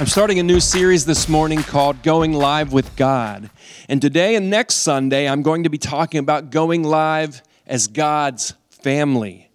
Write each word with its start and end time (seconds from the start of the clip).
I'm 0.00 0.06
starting 0.06 0.38
a 0.38 0.42
new 0.42 0.60
series 0.60 1.04
this 1.04 1.28
morning 1.28 1.62
called 1.62 2.02
Going 2.02 2.32
Live 2.32 2.72
with 2.72 2.96
God. 2.96 3.50
And 3.86 4.00
today 4.00 4.34
and 4.34 4.48
next 4.48 4.76
Sunday, 4.76 5.28
I'm 5.28 5.42
going 5.42 5.64
to 5.64 5.68
be 5.68 5.76
talking 5.76 6.20
about 6.20 6.48
going 6.48 6.82
live 6.82 7.42
as 7.66 7.86
God's 7.86 8.54
family. 8.70 9.50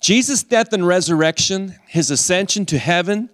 Jesus' 0.00 0.42
death 0.42 0.72
and 0.72 0.86
resurrection, 0.86 1.74
his 1.86 2.10
ascension 2.10 2.64
to 2.64 2.78
heaven, 2.78 3.28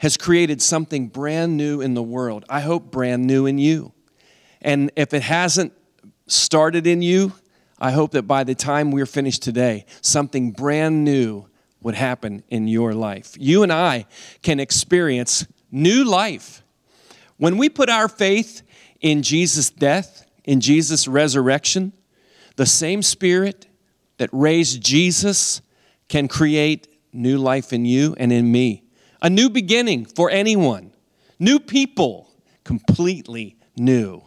has 0.00 0.16
created 0.16 0.60
something 0.60 1.06
brand 1.06 1.56
new 1.56 1.80
in 1.80 1.94
the 1.94 2.02
world. 2.02 2.44
I 2.48 2.58
hope 2.58 2.90
brand 2.90 3.24
new 3.24 3.46
in 3.46 3.58
you. 3.58 3.92
And 4.60 4.90
if 4.96 5.14
it 5.14 5.22
hasn't 5.22 5.72
started 6.26 6.84
in 6.84 7.00
you, 7.00 7.32
I 7.78 7.92
hope 7.92 8.10
that 8.10 8.24
by 8.24 8.42
the 8.42 8.56
time 8.56 8.90
we're 8.90 9.06
finished 9.06 9.44
today, 9.44 9.86
something 10.00 10.50
brand 10.50 11.04
new 11.04 11.46
would 11.84 11.94
happen 11.94 12.42
in 12.48 12.66
your 12.66 12.94
life. 12.94 13.36
You 13.38 13.62
and 13.62 13.72
I 13.72 14.06
can 14.42 14.58
experience 14.58 15.46
new 15.70 16.04
life. 16.04 16.62
When 17.36 17.58
we 17.58 17.68
put 17.68 17.88
our 17.88 18.08
faith 18.08 18.62
in 19.00 19.22
Jesus' 19.22 19.70
death, 19.70 20.26
in 20.44 20.60
Jesus' 20.60 21.06
resurrection, 21.06 21.92
the 22.56 22.66
same 22.66 23.02
Spirit 23.02 23.66
that 24.16 24.30
raised 24.32 24.82
Jesus 24.82 25.60
can 26.08 26.26
create 26.26 26.88
new 27.12 27.38
life 27.38 27.72
in 27.72 27.84
you 27.84 28.14
and 28.18 28.32
in 28.32 28.50
me. 28.50 28.82
A 29.20 29.28
new 29.28 29.50
beginning 29.50 30.06
for 30.06 30.30
anyone, 30.30 30.92
new 31.38 31.58
people, 31.58 32.30
completely 32.64 33.56
new. 33.76 34.22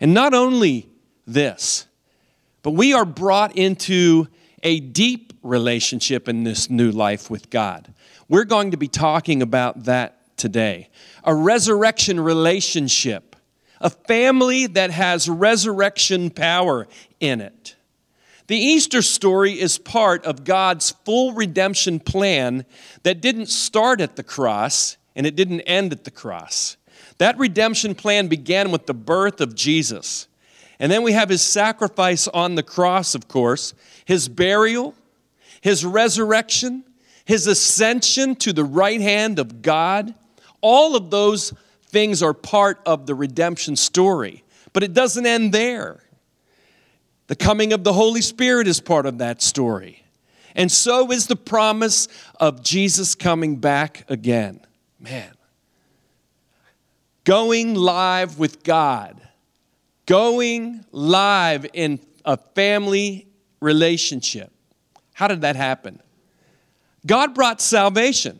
And 0.00 0.12
not 0.12 0.34
only 0.34 0.88
this, 1.26 1.86
but 2.62 2.72
we 2.72 2.92
are 2.92 3.04
brought 3.04 3.56
into 3.56 4.28
a 4.66 4.80
deep 4.80 5.32
relationship 5.44 6.28
in 6.28 6.42
this 6.42 6.68
new 6.68 6.90
life 6.90 7.30
with 7.30 7.50
God. 7.50 7.94
We're 8.28 8.44
going 8.44 8.72
to 8.72 8.76
be 8.76 8.88
talking 8.88 9.40
about 9.40 9.84
that 9.84 10.36
today. 10.36 10.88
A 11.22 11.32
resurrection 11.32 12.18
relationship, 12.18 13.36
a 13.80 13.90
family 13.90 14.66
that 14.66 14.90
has 14.90 15.28
resurrection 15.28 16.30
power 16.30 16.88
in 17.20 17.40
it. 17.40 17.76
The 18.48 18.56
Easter 18.56 19.02
story 19.02 19.52
is 19.52 19.78
part 19.78 20.24
of 20.24 20.42
God's 20.42 20.90
full 21.04 21.32
redemption 21.32 22.00
plan 22.00 22.64
that 23.04 23.20
didn't 23.20 23.46
start 23.46 24.00
at 24.00 24.16
the 24.16 24.24
cross 24.24 24.96
and 25.14 25.28
it 25.28 25.36
didn't 25.36 25.60
end 25.60 25.92
at 25.92 26.02
the 26.02 26.10
cross. 26.10 26.76
That 27.18 27.38
redemption 27.38 27.94
plan 27.94 28.26
began 28.26 28.72
with 28.72 28.86
the 28.86 28.94
birth 28.94 29.40
of 29.40 29.54
Jesus. 29.54 30.26
And 30.78 30.92
then 30.92 31.02
we 31.02 31.12
have 31.12 31.28
his 31.28 31.42
sacrifice 31.42 32.28
on 32.28 32.54
the 32.54 32.62
cross, 32.62 33.14
of 33.14 33.28
course, 33.28 33.74
his 34.04 34.28
burial, 34.28 34.94
his 35.60 35.84
resurrection, 35.84 36.84
his 37.24 37.46
ascension 37.46 38.36
to 38.36 38.52
the 38.52 38.64
right 38.64 39.00
hand 39.00 39.38
of 39.38 39.62
God. 39.62 40.14
All 40.60 40.94
of 40.94 41.10
those 41.10 41.54
things 41.86 42.22
are 42.22 42.34
part 42.34 42.80
of 42.84 43.06
the 43.06 43.14
redemption 43.14 43.76
story. 43.76 44.44
But 44.72 44.82
it 44.82 44.92
doesn't 44.92 45.24
end 45.24 45.52
there. 45.52 46.02
The 47.28 47.36
coming 47.36 47.72
of 47.72 47.82
the 47.82 47.92
Holy 47.92 48.20
Spirit 48.20 48.68
is 48.68 48.80
part 48.80 49.06
of 49.06 49.18
that 49.18 49.42
story. 49.42 50.04
And 50.54 50.70
so 50.70 51.10
is 51.10 51.26
the 51.26 51.36
promise 51.36 52.08
of 52.38 52.62
Jesus 52.62 53.14
coming 53.14 53.56
back 53.56 54.04
again. 54.08 54.60
Man. 55.00 55.32
Going 57.24 57.74
live 57.74 58.38
with 58.38 58.62
God 58.62 59.25
going 60.06 60.84
live 60.92 61.66
in 61.72 62.00
a 62.24 62.36
family 62.36 63.28
relationship. 63.60 64.50
How 65.14 65.28
did 65.28 65.42
that 65.42 65.56
happen? 65.56 66.00
God 67.06 67.34
brought 67.34 67.60
salvation. 67.60 68.38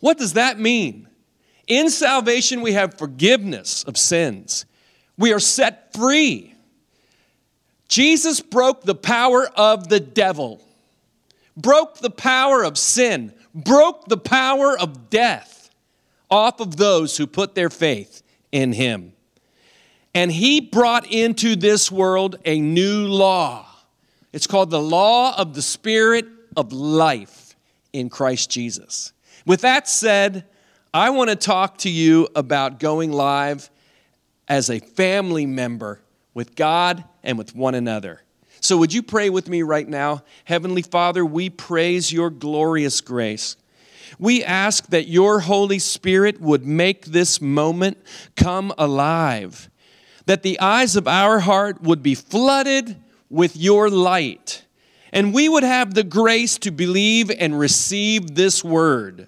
What 0.00 0.18
does 0.18 0.34
that 0.34 0.58
mean? 0.58 1.08
In 1.66 1.90
salvation, 1.90 2.60
we 2.62 2.72
have 2.72 2.98
forgiveness 2.98 3.84
of 3.84 3.96
sins, 3.96 4.64
we 5.16 5.32
are 5.32 5.40
set 5.40 5.92
free. 5.92 6.54
Jesus 7.88 8.40
broke 8.40 8.82
the 8.82 8.94
power 8.94 9.46
of 9.56 9.88
the 9.88 10.00
devil, 10.00 10.62
broke 11.56 11.98
the 11.98 12.10
power 12.10 12.62
of 12.62 12.76
sin, 12.76 13.32
broke 13.54 14.04
the 14.06 14.18
power 14.18 14.78
of 14.78 15.08
death 15.08 15.70
off 16.30 16.60
of 16.60 16.76
those 16.76 17.16
who 17.16 17.26
put 17.26 17.54
their 17.54 17.70
faith 17.70 18.22
in 18.52 18.72
him. 18.72 19.14
And 20.18 20.32
he 20.32 20.60
brought 20.60 21.06
into 21.06 21.54
this 21.54 21.92
world 21.92 22.40
a 22.44 22.60
new 22.60 23.06
law. 23.06 23.64
It's 24.32 24.48
called 24.48 24.68
the 24.68 24.82
law 24.82 25.38
of 25.38 25.54
the 25.54 25.62
Spirit 25.62 26.26
of 26.56 26.72
life 26.72 27.54
in 27.92 28.10
Christ 28.10 28.50
Jesus. 28.50 29.12
With 29.46 29.60
that 29.60 29.88
said, 29.88 30.44
I 30.92 31.10
want 31.10 31.30
to 31.30 31.36
talk 31.36 31.78
to 31.78 31.88
you 31.88 32.26
about 32.34 32.80
going 32.80 33.12
live 33.12 33.70
as 34.48 34.70
a 34.70 34.80
family 34.80 35.46
member 35.46 36.00
with 36.34 36.56
God 36.56 37.04
and 37.22 37.38
with 37.38 37.54
one 37.54 37.76
another. 37.76 38.20
So, 38.58 38.76
would 38.78 38.92
you 38.92 39.04
pray 39.04 39.30
with 39.30 39.48
me 39.48 39.62
right 39.62 39.88
now? 39.88 40.24
Heavenly 40.46 40.82
Father, 40.82 41.24
we 41.24 41.48
praise 41.48 42.12
your 42.12 42.30
glorious 42.30 43.00
grace. 43.00 43.56
We 44.18 44.42
ask 44.42 44.88
that 44.88 45.06
your 45.06 45.38
Holy 45.38 45.78
Spirit 45.78 46.40
would 46.40 46.66
make 46.66 47.04
this 47.04 47.40
moment 47.40 47.98
come 48.34 48.74
alive 48.76 49.70
that 50.28 50.42
the 50.42 50.60
eyes 50.60 50.94
of 50.94 51.08
our 51.08 51.40
heart 51.40 51.80
would 51.80 52.02
be 52.02 52.14
flooded 52.14 52.94
with 53.30 53.56
your 53.56 53.88
light, 53.88 54.62
and 55.10 55.32
we 55.32 55.48
would 55.48 55.62
have 55.62 55.94
the 55.94 56.04
grace 56.04 56.58
to 56.58 56.70
believe 56.70 57.30
and 57.30 57.58
receive 57.58 58.34
this 58.34 58.62
word, 58.62 59.26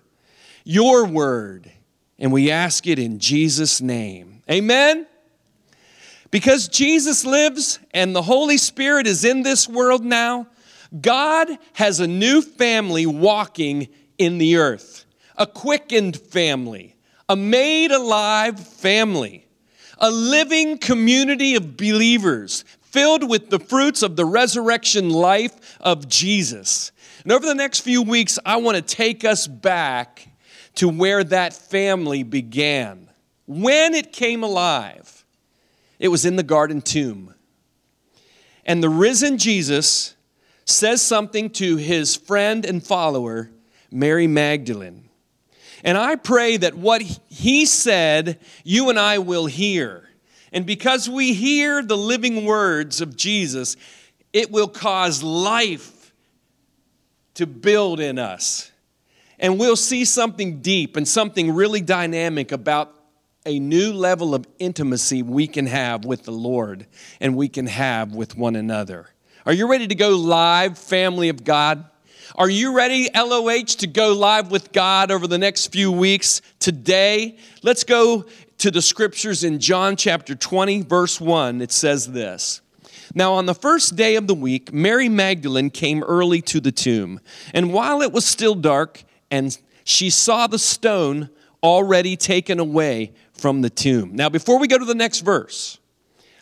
your 0.62 1.06
word. 1.06 1.72
And 2.19 2.31
we 2.31 2.50
ask 2.50 2.87
it 2.87 2.99
in 2.99 3.19
Jesus' 3.19 3.81
name. 3.81 4.43
Amen. 4.50 5.06
Because 6.31 6.69
Jesus 6.69 7.25
lives 7.25 7.78
and 7.94 8.15
the 8.15 8.21
Holy 8.21 8.59
Spirit 8.59 9.06
is 9.06 9.25
in 9.25 9.43
this 9.43 9.67
world 9.67 10.05
now, 10.05 10.49
God 11.00 11.49
has 11.72 12.00
a 12.00 12.06
new 12.06 12.43
family 12.43 13.06
walking 13.06 13.88
in 14.19 14.37
the 14.37 14.56
earth, 14.56 15.06
a 15.38 15.47
quickened 15.47 16.19
family, 16.19 16.94
a 17.27 17.37
made 17.37 17.91
alive 17.91 18.61
family 18.61 19.47
a 20.00 20.11
living 20.11 20.78
community 20.78 21.55
of 21.55 21.77
believers 21.77 22.65
filled 22.81 23.28
with 23.28 23.50
the 23.50 23.59
fruits 23.59 24.03
of 24.03 24.16
the 24.16 24.25
resurrection 24.25 25.11
life 25.11 25.78
of 25.81 26.09
Jesus. 26.09 26.91
And 27.22 27.33
over 27.33 27.47
the 27.47 27.55
next 27.55 27.81
few 27.81 28.03
weeks, 28.03 28.38
I 28.44 28.56
want 28.56 28.77
to 28.77 28.83
take 28.83 29.25
us 29.25 29.47
back 29.47 30.28
to 30.77 30.88
where 30.88 31.22
that 31.25 31.53
family 31.53 32.22
began. 32.22 33.11
When 33.47 33.94
it 33.94 34.12
came 34.12 34.43
alive, 34.43 35.25
it 35.99 36.09
was 36.09 36.25
in 36.25 36.37
the 36.37 36.43
garden 36.43 36.81
tomb. 36.81 37.34
And 38.65 38.82
the 38.82 38.88
risen 38.88 39.38
Jesus 39.38 40.15
says 40.65 41.03
something 41.03 41.50
to 41.50 41.77
his 41.77 42.17
friend 42.17 42.65
and 42.65 42.84
follower, 42.84 43.50
Mary 43.91 44.27
Magdalene. 44.27 45.09
And 45.84 45.96
I 45.96 46.16
pray 46.16 46.56
that 46.58 46.74
what 46.74 47.02
he 47.02 47.66
said, 47.66 48.38
you 48.64 48.91
and 48.91 48.98
I 48.98 49.18
will 49.18 49.46
hear. 49.46 50.08
And 50.52 50.66
because 50.66 51.08
we 51.08 51.32
hear 51.32 51.82
the 51.82 51.96
living 51.96 52.44
words 52.44 53.00
of 53.00 53.16
Jesus, 53.16 53.76
it 54.32 54.50
will 54.50 54.69
cause 54.69 55.22
life 55.22 56.12
to 57.34 57.46
build 57.46 58.00
in 58.00 58.19
us. 58.19 58.70
And 59.38 59.58
we'll 59.58 59.76
see 59.76 60.04
something 60.04 60.60
deep 60.60 60.96
and 60.96 61.08
something 61.08 61.52
really 61.52 61.80
dynamic 61.80 62.52
about 62.52 62.94
a 63.46 63.58
new 63.58 63.92
level 63.92 64.34
of 64.34 64.46
intimacy 64.58 65.22
we 65.22 65.46
can 65.46 65.66
have 65.66 66.04
with 66.04 66.24
the 66.24 66.32
Lord 66.32 66.86
and 67.20 67.36
we 67.36 67.48
can 67.48 67.66
have 67.66 68.14
with 68.14 68.36
one 68.36 68.54
another. 68.54 69.08
Are 69.46 69.52
you 69.54 69.70
ready 69.70 69.86
to 69.86 69.94
go 69.94 70.10
live, 70.10 70.76
family 70.76 71.30
of 71.30 71.42
God? 71.42 71.86
Are 72.40 72.48
you 72.48 72.75
ready, 72.75 73.10
LOH, 73.14 73.64
to 73.81 73.87
go 73.87 74.14
live 74.14 74.50
with 74.50 74.72
God 74.72 75.10
over 75.10 75.26
the 75.26 75.37
next 75.37 75.66
few 75.66 75.92
weeks 75.92 76.40
today? 76.58 77.37
Let's 77.62 77.84
go 77.84 78.25
to 78.56 78.70
the 78.70 78.81
scriptures 78.81 79.44
in 79.44 79.58
John 79.58 79.94
chapter 79.94 80.34
20, 80.34 80.81
verse 80.81 81.20
1. 81.20 81.60
It 81.60 81.70
says 81.70 82.10
this. 82.12 82.62
Now, 83.14 83.34
on 83.34 83.44
the 83.44 83.54
first 83.54 83.94
day 83.94 84.16
of 84.16 84.26
the 84.26 84.34
week, 84.34 84.72
Mary 84.72 85.06
Magdalene 85.06 85.69
came 85.69 86.02
early 86.02 86.40
to 86.40 86.60
the 86.60 86.72
tomb. 86.72 87.20
And 87.52 87.75
while 87.75 88.00
it 88.00 88.10
was 88.10 88.25
still 88.25 88.54
dark, 88.54 89.04
and 89.31 89.58
she 89.84 90.08
saw 90.08 90.46
the 90.46 90.58
stone 90.58 91.28
already 91.62 92.16
taken 92.16 92.58
away 92.58 93.12
from 93.34 93.60
the 93.60 93.69
tomb. 93.69 94.16
Now, 94.16 94.31
before 94.31 94.58
we 94.58 94.66
go 94.66 94.78
to 94.78 94.86
the 94.86 94.94
next 94.94 95.20
verse, 95.20 95.78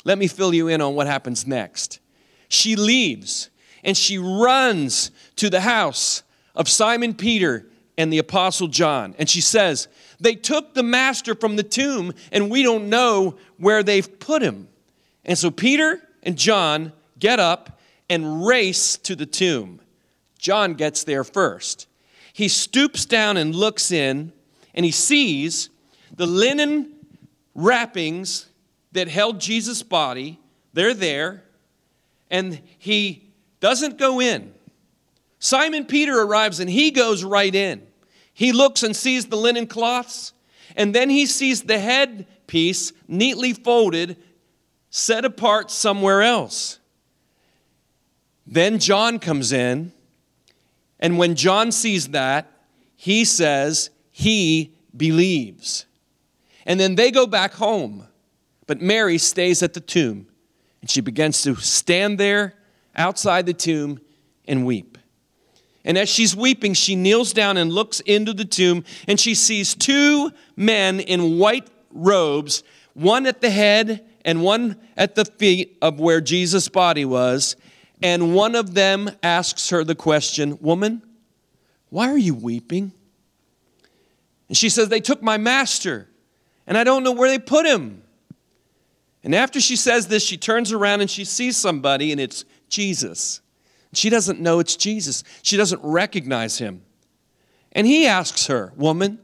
let 0.04 0.16
me 0.16 0.28
fill 0.28 0.54
you 0.54 0.68
in 0.68 0.80
on 0.80 0.94
what 0.94 1.08
happens 1.08 1.44
next. 1.44 1.98
She 2.48 2.76
leaves 2.76 3.50
and 3.88 3.96
she 3.96 4.18
runs 4.18 5.10
to 5.36 5.48
the 5.48 5.62
house 5.62 6.22
of 6.54 6.68
Simon 6.68 7.14
Peter 7.14 7.64
and 7.96 8.12
the 8.12 8.18
Apostle 8.18 8.68
John. 8.68 9.14
And 9.18 9.30
she 9.30 9.40
says, 9.40 9.88
They 10.20 10.34
took 10.34 10.74
the 10.74 10.82
master 10.82 11.34
from 11.34 11.56
the 11.56 11.62
tomb, 11.62 12.12
and 12.30 12.50
we 12.50 12.62
don't 12.62 12.90
know 12.90 13.38
where 13.56 13.82
they've 13.82 14.20
put 14.20 14.42
him. 14.42 14.68
And 15.24 15.38
so 15.38 15.50
Peter 15.50 16.02
and 16.22 16.36
John 16.36 16.92
get 17.18 17.40
up 17.40 17.80
and 18.10 18.44
race 18.44 18.98
to 18.98 19.16
the 19.16 19.24
tomb. 19.24 19.80
John 20.38 20.74
gets 20.74 21.04
there 21.04 21.24
first. 21.24 21.86
He 22.34 22.48
stoops 22.48 23.06
down 23.06 23.38
and 23.38 23.54
looks 23.54 23.90
in, 23.90 24.34
and 24.74 24.84
he 24.84 24.92
sees 24.92 25.70
the 26.14 26.26
linen 26.26 26.92
wrappings 27.54 28.50
that 28.92 29.08
held 29.08 29.40
Jesus' 29.40 29.82
body, 29.82 30.38
they're 30.74 30.92
there, 30.92 31.42
and 32.30 32.60
he 32.76 33.27
doesn't 33.60 33.98
go 33.98 34.20
in. 34.20 34.54
Simon 35.38 35.84
Peter 35.84 36.20
arrives 36.20 36.60
and 36.60 36.68
he 36.68 36.90
goes 36.90 37.24
right 37.24 37.54
in. 37.54 37.86
He 38.32 38.52
looks 38.52 38.82
and 38.82 38.94
sees 38.94 39.26
the 39.26 39.36
linen 39.36 39.66
cloths, 39.66 40.32
and 40.76 40.94
then 40.94 41.10
he 41.10 41.26
sees 41.26 41.62
the 41.62 41.78
head 41.78 42.26
piece 42.46 42.92
neatly 43.08 43.52
folded, 43.52 44.16
set 44.90 45.24
apart 45.24 45.70
somewhere 45.70 46.22
else. 46.22 46.78
Then 48.46 48.78
John 48.78 49.18
comes 49.18 49.52
in, 49.52 49.92
and 51.00 51.18
when 51.18 51.34
John 51.34 51.72
sees 51.72 52.08
that, 52.08 52.50
he 52.96 53.24
says 53.24 53.90
he 54.10 54.72
believes. 54.96 55.86
And 56.64 56.78
then 56.78 56.94
they 56.94 57.10
go 57.10 57.26
back 57.26 57.54
home, 57.54 58.06
but 58.66 58.80
Mary 58.80 59.18
stays 59.18 59.62
at 59.62 59.74
the 59.74 59.80
tomb, 59.80 60.28
and 60.80 60.88
she 60.88 61.00
begins 61.00 61.42
to 61.42 61.56
stand 61.56 62.18
there 62.18 62.54
outside 62.98 63.46
the 63.46 63.54
tomb 63.54 64.00
and 64.46 64.66
weep. 64.66 64.98
And 65.84 65.96
as 65.96 66.08
she's 66.08 66.36
weeping, 66.36 66.74
she 66.74 66.96
kneels 66.96 67.32
down 67.32 67.56
and 67.56 67.72
looks 67.72 68.00
into 68.00 68.34
the 68.34 68.44
tomb, 68.44 68.84
and 69.06 69.18
she 69.18 69.34
sees 69.34 69.74
two 69.74 70.32
men 70.56 71.00
in 71.00 71.38
white 71.38 71.68
robes, 71.90 72.62
one 72.92 73.26
at 73.26 73.40
the 73.40 73.48
head 73.48 74.04
and 74.24 74.42
one 74.42 74.76
at 74.96 75.14
the 75.14 75.24
feet 75.24 75.78
of 75.80 75.98
where 76.00 76.20
Jesus' 76.20 76.68
body 76.68 77.04
was. 77.04 77.56
And 78.02 78.34
one 78.34 78.54
of 78.54 78.74
them 78.74 79.10
asks 79.22 79.70
her 79.70 79.84
the 79.84 79.94
question, 79.94 80.58
Woman, 80.60 81.02
why 81.90 82.10
are 82.10 82.18
you 82.18 82.34
weeping? 82.34 82.92
And 84.48 84.56
she 84.56 84.68
says, 84.68 84.88
They 84.88 85.00
took 85.00 85.22
my 85.22 85.38
master, 85.38 86.08
and 86.66 86.76
I 86.76 86.84
don't 86.84 87.02
know 87.02 87.12
where 87.12 87.30
they 87.30 87.38
put 87.38 87.64
him. 87.64 88.02
And 89.24 89.34
after 89.34 89.60
she 89.60 89.76
says 89.76 90.06
this, 90.06 90.24
she 90.24 90.36
turns 90.36 90.72
around 90.72 91.00
and 91.00 91.10
she 91.10 91.24
sees 91.24 91.56
somebody, 91.56 92.12
and 92.12 92.20
it's 92.20 92.44
Jesus. 92.68 93.40
She 93.92 94.10
doesn't 94.10 94.40
know 94.40 94.58
it's 94.58 94.76
Jesus. 94.76 95.24
She 95.42 95.56
doesn't 95.56 95.80
recognize 95.82 96.58
him. 96.58 96.82
And 97.72 97.86
he 97.86 98.06
asks 98.06 98.46
her, 98.46 98.72
Woman, 98.76 99.18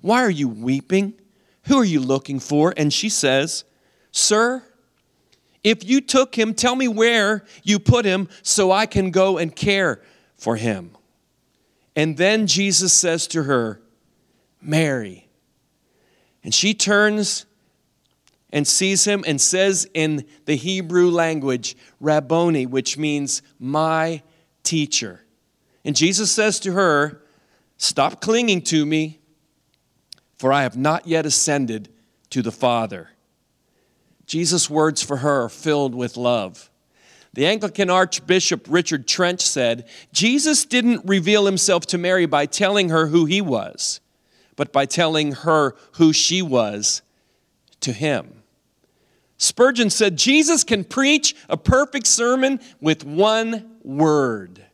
why 0.00 0.22
are 0.22 0.30
you 0.30 0.48
weeping? 0.48 1.14
Who 1.66 1.78
are 1.78 1.84
you 1.84 2.00
looking 2.00 2.40
for? 2.40 2.74
And 2.76 2.92
she 2.92 3.08
says, 3.08 3.64
Sir, 4.10 4.62
if 5.64 5.84
you 5.84 6.00
took 6.00 6.36
him, 6.36 6.54
tell 6.54 6.74
me 6.74 6.88
where 6.88 7.44
you 7.62 7.78
put 7.78 8.04
him 8.04 8.28
so 8.42 8.72
I 8.72 8.86
can 8.86 9.10
go 9.10 9.38
and 9.38 9.54
care 9.54 10.02
for 10.36 10.56
him. 10.56 10.90
And 11.94 12.16
then 12.16 12.46
Jesus 12.46 12.92
says 12.92 13.26
to 13.28 13.44
her, 13.44 13.80
Mary. 14.60 15.28
And 16.42 16.54
she 16.54 16.74
turns 16.74 17.46
and 18.52 18.68
sees 18.68 19.04
him 19.04 19.24
and 19.26 19.40
says 19.40 19.88
in 19.94 20.26
the 20.44 20.56
Hebrew 20.56 21.10
language, 21.10 21.76
Rabboni, 22.00 22.66
which 22.66 22.98
means 22.98 23.42
my 23.58 24.22
teacher. 24.62 25.24
And 25.84 25.96
Jesus 25.96 26.30
says 26.30 26.60
to 26.60 26.72
her, 26.72 27.22
Stop 27.78 28.20
clinging 28.20 28.62
to 28.62 28.86
me, 28.86 29.18
for 30.36 30.52
I 30.52 30.62
have 30.62 30.76
not 30.76 31.06
yet 31.06 31.26
ascended 31.26 31.88
to 32.30 32.42
the 32.42 32.52
Father. 32.52 33.10
Jesus' 34.26 34.70
words 34.70 35.02
for 35.02 35.18
her 35.18 35.44
are 35.44 35.48
filled 35.48 35.94
with 35.94 36.16
love. 36.16 36.70
The 37.34 37.46
Anglican 37.46 37.88
Archbishop 37.90 38.66
Richard 38.68 39.08
Trench 39.08 39.40
said, 39.40 39.88
Jesus 40.12 40.64
didn't 40.66 41.02
reveal 41.06 41.46
himself 41.46 41.86
to 41.86 41.98
Mary 41.98 42.26
by 42.26 42.46
telling 42.46 42.90
her 42.90 43.06
who 43.06 43.24
he 43.24 43.40
was, 43.40 44.00
but 44.54 44.72
by 44.72 44.84
telling 44.84 45.32
her 45.32 45.74
who 45.92 46.12
she 46.12 46.42
was 46.42 47.02
to 47.80 47.92
him. 47.92 48.41
Spurgeon 49.42 49.90
said, 49.90 50.16
Jesus 50.16 50.62
can 50.62 50.84
preach 50.84 51.34
a 51.48 51.56
perfect 51.56 52.06
sermon 52.06 52.60
with 52.80 53.04
one 53.04 53.72
word. 53.82 54.64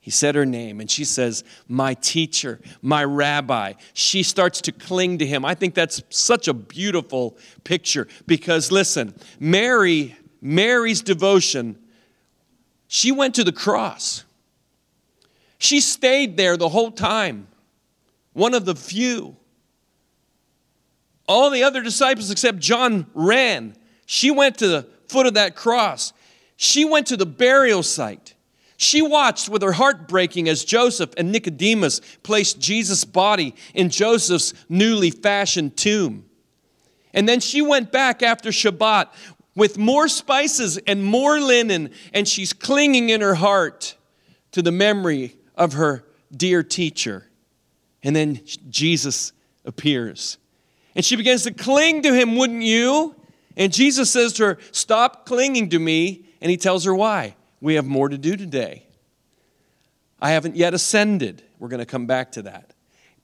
He 0.00 0.10
said 0.10 0.34
her 0.34 0.44
name, 0.44 0.80
and 0.80 0.90
she 0.90 1.06
says, 1.06 1.44
My 1.66 1.94
teacher, 1.94 2.60
my 2.82 3.04
rabbi. 3.04 3.72
She 3.94 4.22
starts 4.22 4.60
to 4.62 4.72
cling 4.72 5.18
to 5.18 5.26
him. 5.26 5.46
I 5.46 5.54
think 5.54 5.74
that's 5.74 6.02
such 6.10 6.46
a 6.46 6.52
beautiful 6.52 7.38
picture 7.64 8.06
because, 8.26 8.70
listen, 8.70 9.14
Mary, 9.40 10.14
Mary's 10.42 11.00
devotion, 11.00 11.78
she 12.86 13.12
went 13.12 13.34
to 13.36 13.44
the 13.44 13.52
cross. 13.52 14.24
She 15.56 15.80
stayed 15.80 16.36
there 16.36 16.58
the 16.58 16.68
whole 16.68 16.90
time, 16.90 17.48
one 18.34 18.52
of 18.52 18.66
the 18.66 18.74
few. 18.74 19.36
All 21.26 21.48
the 21.48 21.62
other 21.62 21.82
disciples 21.82 22.30
except 22.30 22.58
John 22.58 23.06
ran. 23.14 23.74
She 24.10 24.30
went 24.30 24.56
to 24.58 24.68
the 24.68 24.86
foot 25.08 25.26
of 25.26 25.34
that 25.34 25.54
cross. 25.54 26.14
She 26.56 26.86
went 26.86 27.08
to 27.08 27.16
the 27.18 27.26
burial 27.26 27.82
site. 27.82 28.34
She 28.78 29.02
watched 29.02 29.50
with 29.50 29.60
her 29.60 29.72
heart 29.72 30.08
breaking 30.08 30.48
as 30.48 30.64
Joseph 30.64 31.10
and 31.18 31.30
Nicodemus 31.30 32.00
placed 32.22 32.58
Jesus' 32.58 33.04
body 33.04 33.54
in 33.74 33.90
Joseph's 33.90 34.54
newly 34.66 35.10
fashioned 35.10 35.76
tomb. 35.76 36.24
And 37.12 37.28
then 37.28 37.40
she 37.40 37.60
went 37.60 37.92
back 37.92 38.22
after 38.22 38.48
Shabbat 38.48 39.08
with 39.54 39.76
more 39.76 40.08
spices 40.08 40.78
and 40.86 41.04
more 41.04 41.38
linen, 41.38 41.90
and 42.14 42.26
she's 42.26 42.54
clinging 42.54 43.10
in 43.10 43.20
her 43.20 43.34
heart 43.34 43.94
to 44.52 44.62
the 44.62 44.72
memory 44.72 45.36
of 45.54 45.74
her 45.74 46.02
dear 46.34 46.62
teacher. 46.62 47.26
And 48.02 48.16
then 48.16 48.40
Jesus 48.70 49.32
appears. 49.66 50.38
And 50.94 51.04
she 51.04 51.14
begins 51.14 51.42
to 51.42 51.52
cling 51.52 52.00
to 52.04 52.14
him, 52.14 52.36
wouldn't 52.36 52.62
you? 52.62 53.14
And 53.58 53.72
Jesus 53.72 54.10
says 54.10 54.32
to 54.34 54.44
her, 54.44 54.58
Stop 54.72 55.26
clinging 55.26 55.68
to 55.70 55.78
me. 55.78 56.24
And 56.40 56.50
he 56.50 56.56
tells 56.56 56.84
her 56.84 56.94
why. 56.94 57.34
We 57.60 57.74
have 57.74 57.84
more 57.84 58.08
to 58.08 58.16
do 58.16 58.36
today. 58.36 58.86
I 60.22 60.30
haven't 60.30 60.56
yet 60.56 60.72
ascended. 60.72 61.42
We're 61.58 61.68
going 61.68 61.80
to 61.80 61.86
come 61.86 62.06
back 62.06 62.32
to 62.32 62.42
that. 62.42 62.72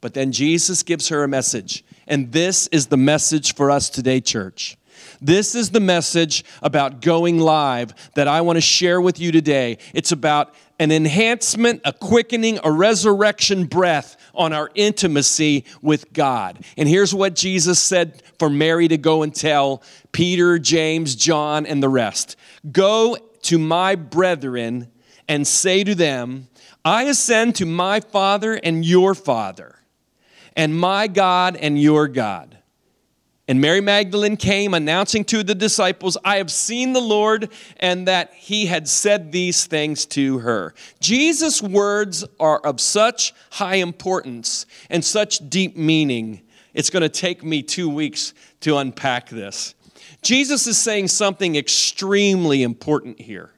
But 0.01 0.13
then 0.13 0.33
Jesus 0.33 0.83
gives 0.83 1.09
her 1.09 1.23
a 1.23 1.29
message. 1.29 1.85
And 2.07 2.33
this 2.33 2.67
is 2.67 2.89
the 2.89 2.97
message 2.97 3.55
for 3.55 3.71
us 3.71 3.89
today, 3.89 4.21
church. 4.21 4.77
This 5.21 5.55
is 5.55 5.71
the 5.71 5.81
message 5.81 6.45
about 6.63 7.01
going 7.01 7.39
live 7.39 7.95
that 8.15 8.29
I 8.29 8.41
want 8.41 8.57
to 8.57 8.61
share 8.61 9.01
with 9.01 9.19
you 9.19 9.33
today. 9.33 9.79
It's 9.93 10.13
about 10.13 10.55
an 10.79 10.91
enhancement, 10.91 11.81
a 11.85 11.93
quickening, 11.93 12.59
a 12.65 12.71
resurrection 12.71 13.67
breath 13.67 14.17
on 14.35 14.53
our 14.53 14.71
intimacy 14.75 15.65
with 15.83 16.13
God. 16.13 16.65
And 16.77 16.89
here's 16.89 17.15
what 17.15 17.35
Jesus 17.35 17.79
said 17.79 18.23
for 18.39 18.51
Mary 18.51 18.89
to 18.89 18.97
go 18.97 19.23
and 19.23 19.35
tell 19.35 19.83
Peter, 20.13 20.59
James, 20.59 21.15
John, 21.15 21.67
and 21.67 21.83
the 21.83 21.89
rest 21.89 22.37
Go 22.71 23.17
to 23.43 23.59
my 23.59 23.95
brethren 23.95 24.91
and 25.29 25.47
say 25.47 25.85
to 25.85 25.95
them, 25.95 26.49
I 26.85 27.05
ascend 27.05 27.57
to 27.57 27.67
my 27.67 28.01
Father 28.01 28.55
and 28.55 28.85
your 28.85 29.15
Father, 29.15 29.77
and 30.57 30.79
my 30.79 31.07
God 31.07 31.57
and 31.57 31.81
your 31.81 32.09
God. 32.09 32.54
And 33.47 33.61
Mary 33.61 33.83
Magdalene 33.83 34.39
came 34.39 34.73
announcing 34.73 35.23
to 35.27 35.43
the 35.43 35.55
disciples, 35.55 36.17
I 36.25 36.37
have 36.37 36.51
seen 36.51 36.95
the 36.95 37.01
Lord, 37.01 37.51
and 37.77 38.09
that 38.09 38.33
he 38.33 38.67
had 38.67 38.89
said 38.89 39.33
these 39.33 39.67
things 39.67 40.07
to 40.07 40.39
her. 40.39 40.75
Jesus' 41.01 41.61
words 41.61 42.25
are 42.41 42.59
of 42.61 42.81
such 42.81 43.35
high 43.51 43.77
importance 43.77 44.65
and 44.89 45.05
such 45.05 45.51
deep 45.51 45.77
meaning. 45.77 46.41
It's 46.73 46.89
going 46.89 47.03
to 47.03 47.11
take 47.11 47.45
me 47.45 47.63
two 47.63 47.91
weeks 47.91 48.33
to 48.61 48.79
unpack 48.79 49.29
this. 49.29 49.75
Jesus 50.23 50.67
is 50.67 50.79
saying 50.79 51.09
something 51.09 51.55
extremely 51.55 52.63
important 52.63 53.21
here. 53.21 53.51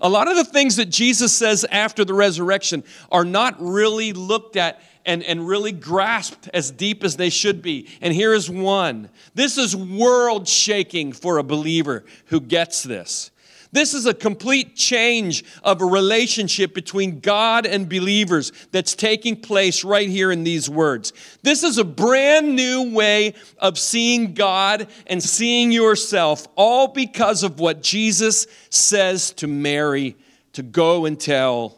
A 0.00 0.08
lot 0.08 0.28
of 0.28 0.36
the 0.36 0.44
things 0.44 0.76
that 0.76 0.90
Jesus 0.90 1.32
says 1.32 1.64
after 1.64 2.04
the 2.04 2.14
resurrection 2.14 2.84
are 3.10 3.24
not 3.24 3.56
really 3.58 4.12
looked 4.12 4.56
at 4.56 4.80
and, 5.06 5.22
and 5.22 5.46
really 5.46 5.72
grasped 5.72 6.48
as 6.54 6.70
deep 6.70 7.04
as 7.04 7.16
they 7.16 7.30
should 7.30 7.62
be. 7.62 7.88
And 8.00 8.12
here 8.14 8.34
is 8.34 8.48
one. 8.48 9.10
This 9.34 9.58
is 9.58 9.76
world 9.76 10.48
shaking 10.48 11.12
for 11.12 11.38
a 11.38 11.42
believer 11.42 12.04
who 12.26 12.40
gets 12.40 12.82
this. 12.82 13.30
This 13.74 13.92
is 13.92 14.06
a 14.06 14.14
complete 14.14 14.76
change 14.76 15.42
of 15.64 15.82
a 15.82 15.84
relationship 15.84 16.74
between 16.74 17.18
God 17.18 17.66
and 17.66 17.88
believers 17.88 18.52
that's 18.70 18.94
taking 18.94 19.34
place 19.34 19.82
right 19.82 20.08
here 20.08 20.30
in 20.30 20.44
these 20.44 20.70
words. 20.70 21.12
This 21.42 21.64
is 21.64 21.76
a 21.76 21.84
brand 21.84 22.54
new 22.54 22.94
way 22.94 23.34
of 23.58 23.76
seeing 23.76 24.34
God 24.34 24.86
and 25.08 25.20
seeing 25.20 25.72
yourself, 25.72 26.46
all 26.54 26.86
because 26.86 27.42
of 27.42 27.58
what 27.58 27.82
Jesus 27.82 28.46
says 28.70 29.32
to 29.32 29.48
Mary 29.48 30.16
to 30.52 30.62
go 30.62 31.04
and 31.04 31.18
tell 31.18 31.76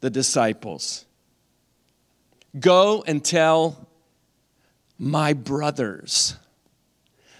the 0.00 0.08
disciples. 0.08 1.04
Go 2.58 3.04
and 3.06 3.24
tell 3.24 3.88
my 4.98 5.32
brothers 5.32 6.36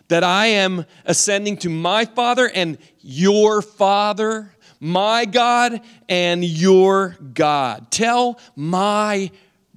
that 0.09 0.25
I 0.25 0.47
am 0.47 0.87
ascending 1.05 1.57
to 1.59 1.69
my 1.69 2.05
Father 2.05 2.51
and 2.53 2.79
your 3.01 3.63
Father, 3.63 4.55
my 4.81 5.25
God 5.25 5.81
and 6.09 6.45
your 6.45 7.17
God. 7.33 7.91
Tell 7.91 8.39
my 8.57 9.31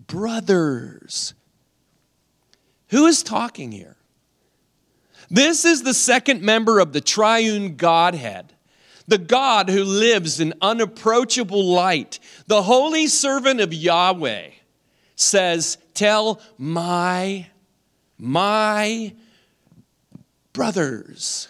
brothers. 0.08 1.34
Who 2.90 3.06
is 3.06 3.24
talking 3.24 3.72
here? 3.72 3.98
This 5.30 5.66
is 5.66 5.84
the 5.84 5.94
second 5.94 6.42
member 6.42 6.80
of 6.80 6.94
the 6.94 7.02
triune 7.02 7.76
Godhead, 7.76 8.54
the 9.08 9.18
God 9.18 9.70
who 9.70 9.84
lives 9.84 10.40
in 10.40 10.54
unapproachable 10.62 11.64
light, 11.64 12.20
the 12.48 12.64
holy 12.64 13.08
servant 13.08 13.60
of 13.60 13.74
Yahweh, 13.74 14.50
says, 15.16 15.78
Tell 15.94 16.42
my, 16.58 17.48
my 18.18 19.14
brothers. 20.54 21.50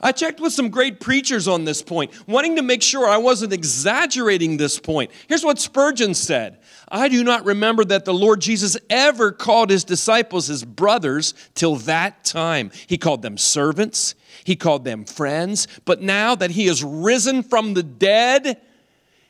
I 0.00 0.12
checked 0.12 0.38
with 0.40 0.52
some 0.52 0.68
great 0.68 1.00
preachers 1.00 1.48
on 1.48 1.64
this 1.64 1.82
point, 1.82 2.12
wanting 2.28 2.56
to 2.56 2.62
make 2.62 2.82
sure 2.82 3.08
I 3.08 3.16
wasn't 3.16 3.52
exaggerating 3.52 4.56
this 4.56 4.78
point. 4.78 5.10
Here's 5.26 5.44
what 5.44 5.58
Spurgeon 5.58 6.14
said 6.14 6.58
I 6.88 7.08
do 7.08 7.24
not 7.24 7.44
remember 7.44 7.84
that 7.84 8.04
the 8.04 8.14
Lord 8.14 8.40
Jesus 8.40 8.76
ever 8.88 9.32
called 9.32 9.70
his 9.70 9.84
disciples 9.84 10.46
his 10.46 10.64
brothers 10.64 11.34
till 11.54 11.76
that 11.76 12.24
time. 12.24 12.70
He 12.86 12.96
called 12.96 13.22
them 13.22 13.36
servants, 13.36 14.14
he 14.44 14.54
called 14.54 14.84
them 14.84 15.04
friends, 15.04 15.66
but 15.84 16.00
now 16.00 16.36
that 16.36 16.52
he 16.52 16.68
is 16.68 16.84
risen 16.84 17.42
from 17.42 17.74
the 17.74 17.82
dead, 17.82 18.60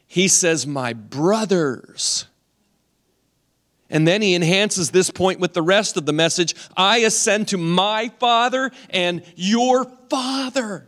he 0.07 0.29
says, 0.29 0.67
My 0.67 0.93
brothers. 0.93 2.27
And 3.91 4.07
then 4.07 4.21
he 4.21 4.35
enhances 4.35 4.91
this 4.91 5.11
point 5.11 5.41
with 5.41 5.55
the 5.55 5.63
rest 5.63 5.97
of 5.97 6.05
the 6.05 6.13
message 6.13 6.55
I 6.77 6.99
ascend 6.99 7.49
to 7.49 7.59
my 7.59 8.11
Father 8.19 8.71
and 8.91 9.23
your 9.35 9.87
Father. 10.11 10.87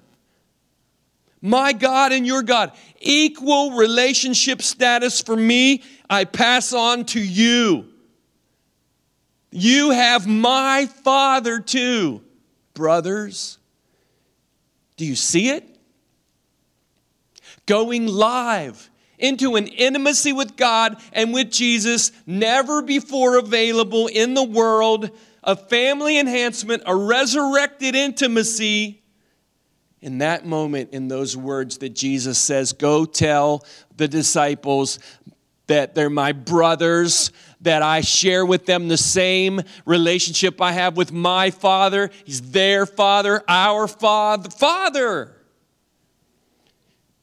My 1.40 1.73
God 1.73 2.12
and 2.12 2.26
your 2.26 2.42
God. 2.42 2.73
Equal 3.00 3.73
relationship 3.73 4.61
status 4.61 5.23
for 5.23 5.35
me, 5.35 5.83
I 6.11 6.25
pass 6.25 6.75
on 6.75 7.07
to 7.07 7.21
you. 7.21 7.87
You 9.50 9.90
have 9.90 10.26
my 10.26 10.87
Father 11.02 11.59
too, 11.61 12.23
brothers. 12.75 13.59
Do 14.97 15.07
you 15.07 15.16
see 15.16 15.49
it? 15.49 15.66
Going 17.64 18.07
live 18.07 18.89
into 19.21 19.57
an 19.57 19.67
intimacy 19.67 20.33
with 20.33 20.57
God 20.57 20.97
and 21.12 21.33
with 21.33 21.50
Jesus, 21.50 22.12
never 22.27 22.83
before 22.83 23.39
available 23.39 24.07
in 24.09 24.35
the 24.35 24.45
world, 24.45 25.11
a 25.43 25.57
family 25.57 26.19
enhancement, 26.19 26.83
a 26.87 26.95
resurrected 26.95 27.95
intimacy. 27.95 29.03
In 30.00 30.19
that 30.19 30.47
moment, 30.47 30.91
in 30.93 31.09
those 31.09 31.37
words 31.37 31.79
that 31.79 31.91
Jesus 31.91 32.39
says, 32.39 32.73
Go 32.73 33.05
tell 33.05 33.65
the 33.97 34.09
disciples 34.09 34.99
that 35.67 35.95
they're 35.95 36.11
my 36.11 36.33
brothers, 36.33 37.31
that 37.61 37.83
I 37.83 38.00
share 38.00 38.45
with 38.45 38.67
them 38.67 38.89
the 38.89 38.97
same 38.97 39.61
relationship 39.85 40.61
I 40.61 40.73
have 40.73 40.97
with 40.97 41.12
my 41.12 41.50
Father. 41.50 42.11
He's 42.25 42.50
their 42.50 42.87
Father, 42.87 43.45
our 43.47 43.87
Father. 43.87 44.50
Father. 44.50 45.37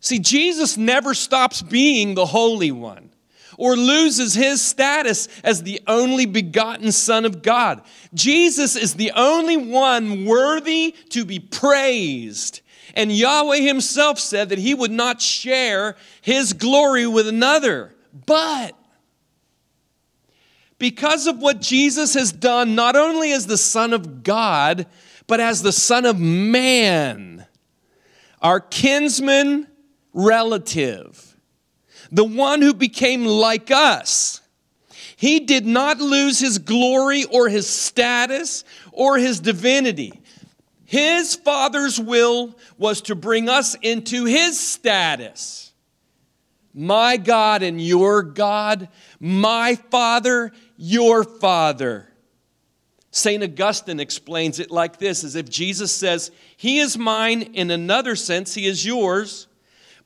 See, 0.08 0.20
Jesus 0.20 0.78
never 0.78 1.14
stops 1.14 1.62
being 1.62 2.16
the 2.16 2.26
Holy 2.26 2.72
One 2.72 3.10
or 3.58 3.76
loses 3.76 4.34
his 4.34 4.62
status 4.62 5.28
as 5.44 5.64
the 5.64 5.82
only 5.86 6.26
begotten 6.26 6.94
Son 6.94 7.26
of 7.26 7.42
God. 7.42 7.82
Jesus 8.14 8.78
is 8.78 8.94
the 8.94 9.12
only 9.18 9.58
one 9.58 10.24
worthy 10.24 10.96
to 11.10 11.26
be 11.26 11.40
praised. 11.40 12.62
And 12.94 13.12
Yahweh 13.12 13.58
himself 13.58 14.18
said 14.18 14.48
that 14.48 14.60
he 14.60 14.74
would 14.74 14.92
not 14.92 15.22
share 15.22 15.98
his 16.22 16.54
glory 16.54 17.06
with 17.06 17.28
another. 17.28 17.94
But 18.26 18.78
because 20.80 21.28
of 21.28 21.40
what 21.40 21.60
Jesus 21.60 22.14
has 22.14 22.32
done, 22.32 22.76
not 22.76 22.96
only 22.96 23.34
as 23.34 23.46
the 23.46 23.58
Son 23.58 23.92
of 23.92 24.24
God, 24.24 24.88
but 25.28 25.42
as 25.42 25.64
the 25.64 25.74
Son 25.74 26.06
of 26.06 26.18
Man, 26.18 27.46
our 28.42 28.62
kinsman 28.62 29.68
relative, 30.14 31.36
the 32.12 32.24
one 32.24 32.62
who 32.62 32.74
became 32.74 33.26
like 33.26 33.72
us. 33.72 34.42
He 35.16 35.40
did 35.40 35.66
not 35.66 36.00
lose 36.00 36.40
his 36.40 36.60
glory 36.60 37.26
or 37.26 37.50
his 37.50 37.68
status 37.68 38.64
or 38.92 39.18
his 39.18 39.40
divinity. 39.40 40.22
His 40.86 41.36
Father's 41.36 42.00
will 42.00 42.56
was 42.78 43.02
to 43.02 43.16
bring 43.16 43.50
us 43.50 43.76
into 43.82 44.26
his 44.26 44.60
status. 44.60 45.74
My 46.74 47.18
God 47.18 47.64
and 47.64 47.82
your 47.82 48.22
God, 48.22 48.88
my 49.20 49.76
Father, 49.90 50.52
your 50.78 51.24
Father. 51.24 52.08
St. 53.10 53.44
Augustine 53.44 54.00
explains 54.00 54.60
it 54.60 54.70
like 54.70 55.00
this 55.00 55.24
as 55.24 55.36
if 55.36 55.50
Jesus 55.50 55.92
says, 55.92 56.30
He 56.56 56.78
is 56.78 56.98
mine 56.98 57.42
in 57.42 57.72
another 57.72 58.16
sense, 58.16 58.54
He 58.54 58.68
is 58.68 58.86
yours 58.86 59.48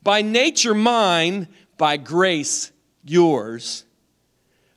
by 0.03 0.21
nature 0.21 0.73
mine, 0.73 1.47
by 1.77 1.97
grace 1.97 2.71
yours. 3.03 3.85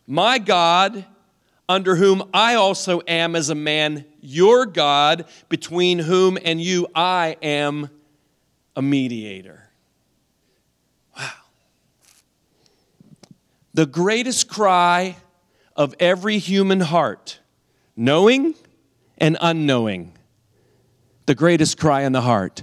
My 0.06 0.38
God, 0.38 1.04
under 1.68 1.96
whom 1.96 2.28
I 2.34 2.54
also 2.54 3.00
am 3.06 3.34
as 3.36 3.48
a 3.48 3.54
man, 3.54 4.04
your 4.20 4.66
God, 4.66 5.26
between 5.48 5.98
whom 5.98 6.38
and 6.42 6.60
you 6.60 6.86
I 6.94 7.36
am 7.42 7.88
a 8.76 8.82
mediator. 8.82 9.70
Wow. 11.16 11.30
The 13.72 13.86
greatest 13.86 14.48
cry 14.48 15.16
of 15.74 15.94
every 15.98 16.38
human 16.38 16.80
heart, 16.80 17.40
knowing 17.96 18.54
and 19.18 19.36
unknowing, 19.40 20.12
the 21.26 21.34
greatest 21.34 21.78
cry 21.78 22.02
in 22.02 22.12
the 22.12 22.20
heart 22.20 22.62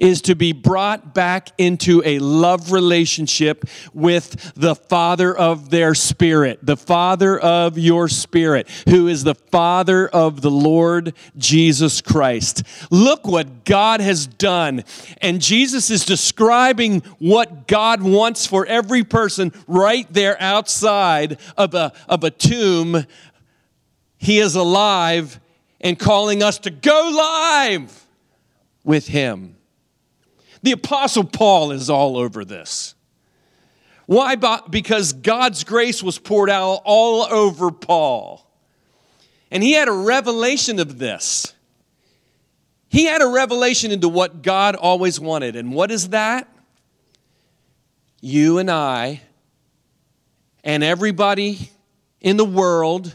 is 0.00 0.22
to 0.22 0.34
be 0.34 0.52
brought 0.52 1.14
back 1.14 1.50
into 1.58 2.02
a 2.04 2.18
love 2.18 2.72
relationship 2.72 3.66
with 3.92 4.52
the 4.56 4.74
Father 4.74 5.36
of 5.36 5.70
their 5.70 5.94
spirit, 5.94 6.58
the 6.62 6.76
Father 6.76 7.38
of 7.38 7.78
your 7.78 8.08
spirit, 8.08 8.68
who 8.88 9.06
is 9.06 9.22
the 9.22 9.34
Father 9.34 10.08
of 10.08 10.40
the 10.40 10.50
Lord 10.50 11.14
Jesus 11.36 12.00
Christ. 12.00 12.62
Look 12.90 13.26
what 13.26 13.64
God 13.64 14.00
has 14.00 14.26
done. 14.26 14.84
And 15.20 15.40
Jesus 15.40 15.90
is 15.90 16.06
describing 16.06 17.02
what 17.18 17.68
God 17.68 18.02
wants 18.02 18.46
for 18.46 18.64
every 18.64 19.04
person 19.04 19.52
right 19.68 20.10
there 20.10 20.40
outside 20.40 21.38
of 21.58 21.74
a, 21.74 21.92
of 22.08 22.24
a 22.24 22.30
tomb. 22.30 23.04
He 24.16 24.38
is 24.38 24.54
alive 24.54 25.38
and 25.80 25.98
calling 25.98 26.42
us 26.42 26.58
to 26.60 26.70
go 26.70 27.10
live 27.14 28.06
with 28.82 29.06
Him. 29.06 29.56
The 30.62 30.72
Apostle 30.72 31.24
Paul 31.24 31.72
is 31.72 31.88
all 31.88 32.16
over 32.16 32.44
this. 32.44 32.94
Why? 34.06 34.36
Because 34.68 35.12
God's 35.12 35.64
grace 35.64 36.02
was 36.02 36.18
poured 36.18 36.50
out 36.50 36.82
all 36.84 37.22
over 37.22 37.70
Paul. 37.70 38.46
And 39.50 39.62
he 39.62 39.72
had 39.72 39.88
a 39.88 39.92
revelation 39.92 40.78
of 40.78 40.98
this. 40.98 41.54
He 42.88 43.04
had 43.04 43.22
a 43.22 43.28
revelation 43.28 43.92
into 43.92 44.08
what 44.08 44.42
God 44.42 44.74
always 44.74 45.20
wanted. 45.20 45.54
And 45.56 45.72
what 45.72 45.90
is 45.90 46.08
that? 46.08 46.48
You 48.20 48.58
and 48.58 48.70
I, 48.70 49.22
and 50.62 50.84
everybody 50.84 51.70
in 52.20 52.36
the 52.36 52.44
world, 52.44 53.14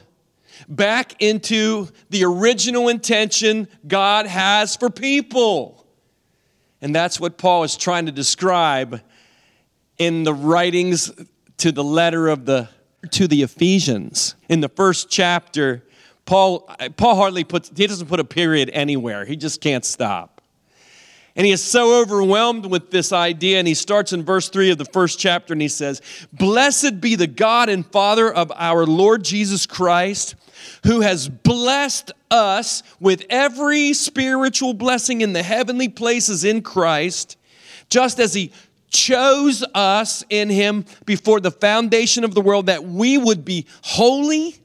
back 0.68 1.22
into 1.22 1.90
the 2.10 2.24
original 2.24 2.88
intention 2.88 3.68
God 3.86 4.28
has 4.28 4.76
for 4.76 4.90
people. 4.90 5.85
And 6.86 6.94
that's 6.94 7.20
what 7.20 7.40
Paul 7.40 7.64
is 7.64 7.78
trying 7.78 8.06
to 8.06 8.12
describe 8.12 9.02
in 9.98 10.22
the 10.22 10.36
writings 10.36 11.12
to 11.58 11.72
the 11.72 11.84
letter 11.84 12.28
of 12.28 12.46
the 12.46 12.70
to 13.10 13.28
the 13.28 13.42
Ephesians. 13.42 14.36
In 14.50 14.62
the 14.62 14.70
first 14.70 15.10
chapter, 15.10 15.84
Paul 16.26 16.70
Paul 16.96 17.16
hardly 17.16 17.44
puts 17.44 17.72
he 17.76 17.88
doesn't 17.88 18.06
put 18.06 18.20
a 18.20 18.24
period 18.24 18.70
anywhere. 18.72 19.26
He 19.26 19.36
just 19.36 19.62
can't 19.62 19.84
stop. 19.84 20.35
And 21.36 21.46
he 21.46 21.52
is 21.52 21.64
so 21.64 22.02
overwhelmed 22.02 22.66
with 22.66 22.92
this 22.92 23.12
idea. 23.12 23.60
And 23.60 23.68
he 23.68 23.74
starts 23.74 24.14
in 24.14 24.24
verse 24.24 24.48
3 24.50 24.72
of 24.72 24.78
the 24.78 24.86
first 24.86 25.20
chapter 25.20 25.54
and 25.54 25.62
he 25.62 25.68
says, 25.68 26.02
Blessed 26.32 27.02
be 27.02 27.16
the 27.16 27.28
God 27.28 27.68
and 27.68 27.86
Father 27.86 28.34
of 28.34 28.52
our 28.56 28.86
Lord 28.86 29.24
Jesus 29.24 29.66
Christ 29.66 30.36
who 30.86 31.02
has 31.02 31.28
blessed 31.28 32.12
us 32.32 32.84
with 33.00 33.26
every 33.30 33.94
spiritual 33.94 34.74
blessing 34.74 35.22
in 35.22 35.34
the 35.34 35.44
heavenly 35.44 35.90
places 35.90 36.44
in 36.44 36.62
Christ, 36.62 37.38
just 37.90 38.20
as 38.20 38.34
He 38.34 38.52
chose 38.90 39.64
us 39.74 40.24
in 40.30 40.50
Him 40.50 40.86
before 41.06 41.40
the 41.40 41.52
foundation 41.52 42.24
of 42.24 42.34
the 42.34 42.42
world 42.42 42.68
that 42.68 42.84
we 42.84 43.18
would 43.18 43.46
be 43.46 43.66
holy 43.82 44.56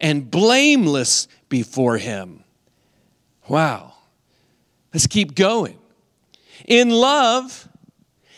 and 0.00 0.30
blameless 0.30 1.28
before 1.48 1.98
Him. 1.98 2.44
Wow. 3.48 3.94
Let's 4.92 5.06
keep 5.06 5.34
going. 5.34 5.78
In 6.70 6.88
love, 6.88 7.68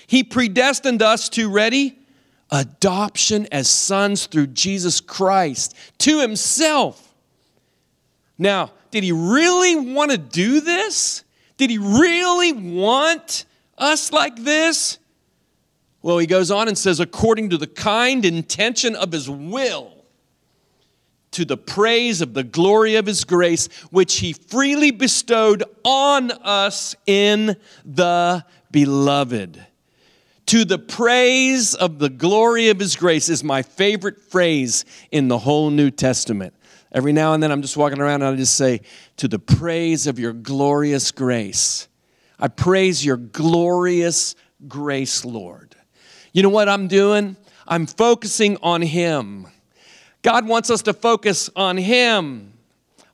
He 0.08 0.24
predestined 0.24 1.02
us 1.02 1.28
to 1.30 1.48
ready 1.48 1.96
adoption 2.50 3.46
as 3.52 3.68
sons 3.68 4.26
through 4.26 4.48
Jesus 4.48 5.00
Christ 5.00 5.76
to 5.98 6.20
Himself 6.20 7.14
Now, 8.36 8.72
did 8.90 9.04
he 9.04 9.12
really 9.12 9.76
want 9.94 10.10
to 10.10 10.18
do 10.18 10.60
this? 10.60 11.24
Did 11.56 11.70
he 11.70 11.78
really 11.78 12.52
want 12.52 13.46
us 13.78 14.12
like 14.12 14.36
this? 14.36 14.98
Well, 16.02 16.18
he 16.18 16.26
goes 16.26 16.50
on 16.50 16.68
and 16.68 16.76
says, 16.76 17.00
according 17.00 17.50
to 17.50 17.56
the 17.56 17.66
kind 17.66 18.24
intention 18.24 18.94
of 18.94 19.12
his 19.12 19.30
will, 19.30 19.91
to 21.32 21.44
the 21.44 21.56
praise 21.56 22.20
of 22.20 22.34
the 22.34 22.44
glory 22.44 22.94
of 22.94 23.06
his 23.06 23.24
grace, 23.24 23.68
which 23.90 24.18
he 24.18 24.32
freely 24.32 24.90
bestowed 24.90 25.64
on 25.84 26.30
us 26.30 26.94
in 27.06 27.56
the 27.84 28.44
beloved. 28.70 29.66
To 30.46 30.64
the 30.64 30.78
praise 30.78 31.74
of 31.74 31.98
the 31.98 32.10
glory 32.10 32.68
of 32.68 32.78
his 32.78 32.96
grace 32.96 33.28
is 33.28 33.42
my 33.42 33.62
favorite 33.62 34.20
phrase 34.20 34.84
in 35.10 35.28
the 35.28 35.38
whole 35.38 35.70
New 35.70 35.90
Testament. 35.90 36.54
Every 36.92 37.12
now 37.12 37.32
and 37.32 37.42
then 37.42 37.50
I'm 37.50 37.62
just 37.62 37.76
walking 37.76 38.00
around 38.00 38.22
and 38.22 38.34
I 38.34 38.36
just 38.36 38.56
say, 38.56 38.82
To 39.18 39.28
the 39.28 39.38
praise 39.38 40.06
of 40.06 40.18
your 40.18 40.32
glorious 40.32 41.10
grace. 41.10 41.88
I 42.38 42.48
praise 42.48 43.04
your 43.04 43.16
glorious 43.16 44.34
grace, 44.68 45.24
Lord. 45.24 45.74
You 46.32 46.42
know 46.42 46.48
what 46.48 46.68
I'm 46.68 46.88
doing? 46.88 47.36
I'm 47.66 47.86
focusing 47.86 48.58
on 48.62 48.82
Him. 48.82 49.46
God 50.22 50.46
wants 50.46 50.70
us 50.70 50.82
to 50.82 50.92
focus 50.92 51.50
on 51.56 51.76
Him, 51.76 52.52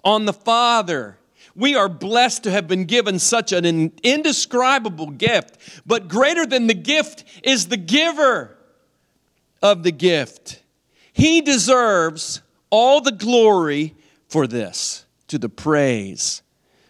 on 0.04 0.26
the 0.26 0.32
Father. 0.32 1.16
We 1.56 1.74
are 1.74 1.88
blessed 1.88 2.44
to 2.44 2.50
have 2.50 2.68
been 2.68 2.84
given 2.84 3.18
such 3.18 3.52
an 3.52 3.92
indescribable 4.02 5.08
gift, 5.08 5.82
but 5.86 6.08
greater 6.08 6.46
than 6.46 6.66
the 6.66 6.74
gift 6.74 7.24
is 7.42 7.66
the 7.66 7.76
giver 7.76 8.56
of 9.62 9.82
the 9.82 9.90
gift. 9.90 10.62
He 11.12 11.40
deserves 11.40 12.42
all 12.70 13.00
the 13.00 13.12
glory 13.12 13.94
for 14.28 14.46
this, 14.46 15.06
to 15.28 15.38
the 15.38 15.48
praise 15.48 16.42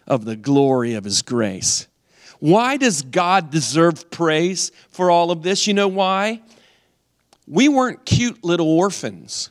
of 0.06 0.24
the 0.24 0.36
glory 0.36 0.94
of 0.94 1.04
His 1.04 1.22
grace. 1.22 1.86
Why 2.40 2.76
does 2.76 3.02
God 3.02 3.50
deserve 3.50 4.10
praise 4.10 4.70
for 4.90 5.10
all 5.10 5.30
of 5.30 5.42
this? 5.42 5.66
You 5.66 5.74
know 5.74 5.88
why? 5.88 6.42
We 7.46 7.68
weren't 7.68 8.04
cute 8.04 8.44
little 8.44 8.68
orphans. 8.78 9.50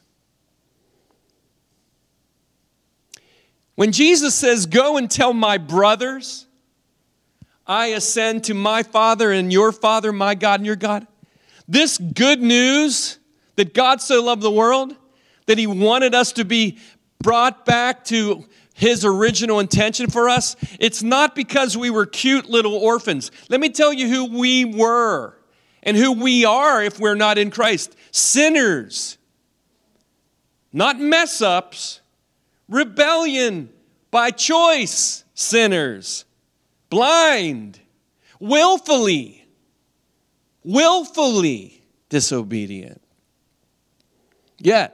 When 3.77 3.91
Jesus 3.91 4.33
says, 4.33 4.65
Go 4.65 4.97
and 4.97 5.09
tell 5.09 5.33
my 5.33 5.59
brothers, 5.59 6.47
I 7.67 7.87
ascend 7.87 8.45
to 8.45 8.55
my 8.55 8.81
Father 8.81 9.31
and 9.31 9.53
your 9.53 9.71
Father, 9.71 10.11
my 10.11 10.33
God 10.33 10.61
and 10.61 10.65
your 10.65 10.75
God, 10.75 11.05
this 11.67 11.99
good 11.99 12.41
news 12.41 13.19
that 13.55 13.75
God 13.75 14.01
so 14.01 14.23
loved 14.23 14.41
the 14.41 14.49
world, 14.49 14.95
that 15.45 15.59
he 15.59 15.67
wanted 15.67 16.15
us 16.15 16.31
to 16.33 16.43
be 16.43 16.79
brought 17.21 17.67
back 17.67 18.03
to 18.05 18.45
his 18.73 19.05
original 19.05 19.59
intention 19.59 20.09
for 20.09 20.27
us, 20.27 20.55
it's 20.79 21.03
not 21.03 21.35
because 21.35 21.77
we 21.77 21.91
were 21.91 22.07
cute 22.07 22.49
little 22.49 22.75
orphans. 22.75 23.29
Let 23.47 23.59
me 23.59 23.69
tell 23.69 23.93
you 23.93 24.09
who 24.09 24.25
we 24.39 24.65
were 24.65 25.37
and 25.83 25.95
who 25.95 26.13
we 26.13 26.45
are 26.45 26.81
if 26.83 26.99
we're 26.99 27.15
not 27.15 27.37
in 27.37 27.51
Christ. 27.51 27.95
Sinners, 28.09 29.19
not 30.73 30.99
mess 30.99 31.43
ups 31.43 32.01
rebellion 32.69 33.69
by 34.11 34.31
choice, 34.31 35.23
sinners, 35.33 36.25
blind, 36.89 37.79
willfully, 38.39 39.47
willfully 40.63 41.83
disobedient. 42.09 43.01
Yet, 44.59 44.93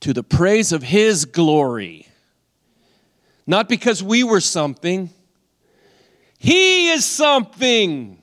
to 0.00 0.12
the 0.12 0.22
praise 0.22 0.72
of 0.72 0.82
His 0.82 1.24
glory, 1.24 2.06
not 3.46 3.68
because 3.68 4.02
we 4.02 4.24
were 4.24 4.40
something, 4.40 5.10
He 6.38 6.90
is 6.90 7.04
something. 7.04 8.22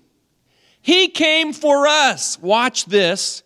He 0.82 1.08
came 1.08 1.54
for 1.54 1.88
us. 1.88 2.38
Watch 2.40 2.86
this 2.86 3.42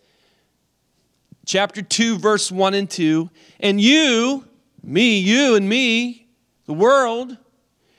chapter 1.46 1.82
2, 1.82 2.17
verse 2.17 2.52
1 2.52 2.74
and 2.74 2.89
2. 2.89 3.30
And 3.60 3.82
you, 3.82 4.46
me, 4.84 5.20
you 5.20 5.56
and 5.56 5.67
me, 5.67 6.28
the 6.65 6.74
world, 6.74 7.38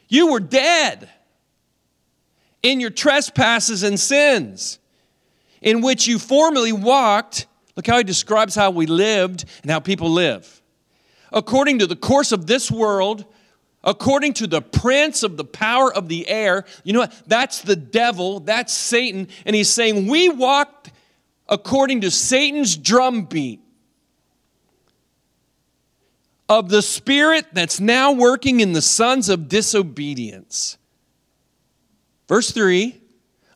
you 0.09 0.33
were 0.33 0.41
dead 0.41 1.09
in 2.63 2.81
your 2.81 2.91
trespasses 2.91 3.83
and 3.83 3.99
sins, 3.99 4.79
in 5.61 5.81
which 5.81 6.07
you 6.07 6.19
formerly 6.19 6.73
walked. 6.73 7.47
Look 7.77 7.87
how 7.87 7.99
he 7.99 8.05
describes 8.05 8.55
how 8.55 8.71
we 8.71 8.87
lived 8.87 9.45
and 9.63 9.71
how 9.71 9.81
people 9.81 10.11
live. 10.11 10.63
According 11.33 11.81
to 11.81 11.87
the 11.87 11.97
course 11.97 12.33
of 12.33 12.47
this 12.47 12.71
world, 12.71 13.25
according 13.85 14.35
to 14.35 14.47
the 14.47 14.63
prince 14.63 15.23
of 15.23 15.37
the 15.37 15.45
power 15.45 15.93
of 15.93 16.09
the 16.09 16.29
air, 16.29 16.65
you 16.85 16.93
know 16.93 17.01
what? 17.01 17.23
That's 17.27 17.61
the 17.63 17.77
devil, 17.77 18.41
that's 18.41 18.73
Satan. 18.73 19.29
And 19.45 19.55
he's 19.55 19.71
saying, 19.71 20.07
We 20.07 20.29
walked 20.29 20.91
according 21.49 22.03
to 22.03 22.11
Satan's 22.11 22.77
drumbeat 22.77 23.61
of 26.49 26.69
the 26.69 26.83
spirit 26.83 27.47
that's 27.53 27.79
now 27.79 28.13
working 28.13 28.61
in 28.61 28.73
the 28.73 28.83
sons 28.83 29.29
of 29.29 29.49
disobedience. 29.49 30.79
Verse 32.29 32.51
3 32.51 33.01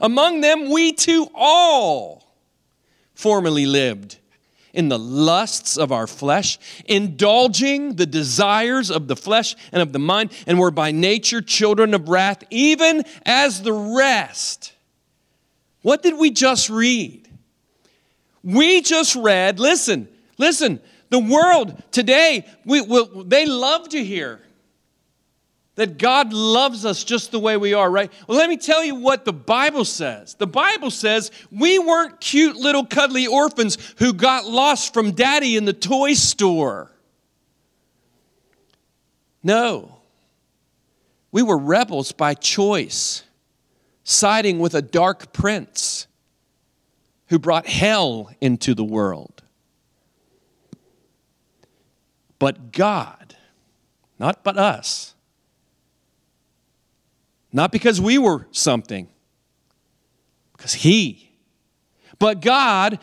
Among 0.00 0.40
them 0.40 0.70
we 0.70 0.92
too 0.92 1.28
all 1.34 2.34
formerly 3.14 3.66
lived 3.66 4.18
in 4.72 4.88
the 4.88 4.98
lusts 4.98 5.76
of 5.76 5.92
our 5.92 6.06
flesh, 6.06 6.58
indulging 6.86 7.94
the 7.96 8.06
desires 8.06 8.90
of 8.90 9.06
the 9.06 9.16
flesh 9.16 9.54
and 9.70 9.82
of 9.82 9.92
the 9.92 9.98
mind, 9.98 10.32
and 10.46 10.58
were 10.58 10.70
by 10.70 10.90
nature 10.90 11.42
children 11.42 11.94
of 11.94 12.08
wrath, 12.08 12.42
even 12.50 13.04
as 13.24 13.62
the 13.62 13.72
rest. 13.72 14.72
What 15.82 16.02
did 16.02 16.18
we 16.18 16.30
just 16.30 16.70
read? 16.70 17.28
We 18.42 18.80
just 18.80 19.14
read, 19.14 19.60
listen, 19.60 20.08
listen, 20.38 20.80
the 21.12 21.18
world 21.18 21.80
today, 21.92 22.46
we, 22.64 22.80
will, 22.80 23.22
they 23.24 23.44
love 23.44 23.90
to 23.90 24.02
hear 24.02 24.40
that 25.74 25.98
God 25.98 26.32
loves 26.32 26.84
us 26.86 27.04
just 27.04 27.30
the 27.30 27.38
way 27.38 27.56
we 27.56 27.74
are, 27.74 27.90
right? 27.90 28.10
Well, 28.26 28.38
let 28.38 28.48
me 28.48 28.56
tell 28.56 28.82
you 28.82 28.94
what 28.94 29.26
the 29.26 29.32
Bible 29.32 29.84
says. 29.84 30.34
The 30.34 30.46
Bible 30.46 30.90
says 30.90 31.30
we 31.50 31.78
weren't 31.78 32.20
cute 32.20 32.56
little 32.56 32.86
cuddly 32.86 33.26
orphans 33.26 33.76
who 33.98 34.14
got 34.14 34.46
lost 34.46 34.94
from 34.94 35.12
daddy 35.12 35.56
in 35.56 35.66
the 35.66 35.72
toy 35.72 36.14
store. 36.14 36.90
No. 39.42 39.98
We 41.30 41.42
were 41.42 41.58
rebels 41.58 42.12
by 42.12 42.34
choice, 42.34 43.22
siding 44.02 44.58
with 44.58 44.74
a 44.74 44.82
dark 44.82 45.32
prince 45.32 46.06
who 47.26 47.38
brought 47.38 47.66
hell 47.66 48.30
into 48.40 48.74
the 48.74 48.84
world. 48.84 49.31
But 52.42 52.72
God, 52.72 53.36
not 54.18 54.42
but 54.42 54.58
us, 54.58 55.14
not 57.52 57.70
because 57.70 58.00
we 58.00 58.18
were 58.18 58.48
something, 58.50 59.06
because 60.56 60.72
He, 60.72 61.30
but 62.18 62.40
God, 62.40 62.98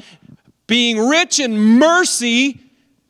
being 0.67 0.99
rich 0.99 1.39
in 1.39 1.57
mercy, 1.57 2.59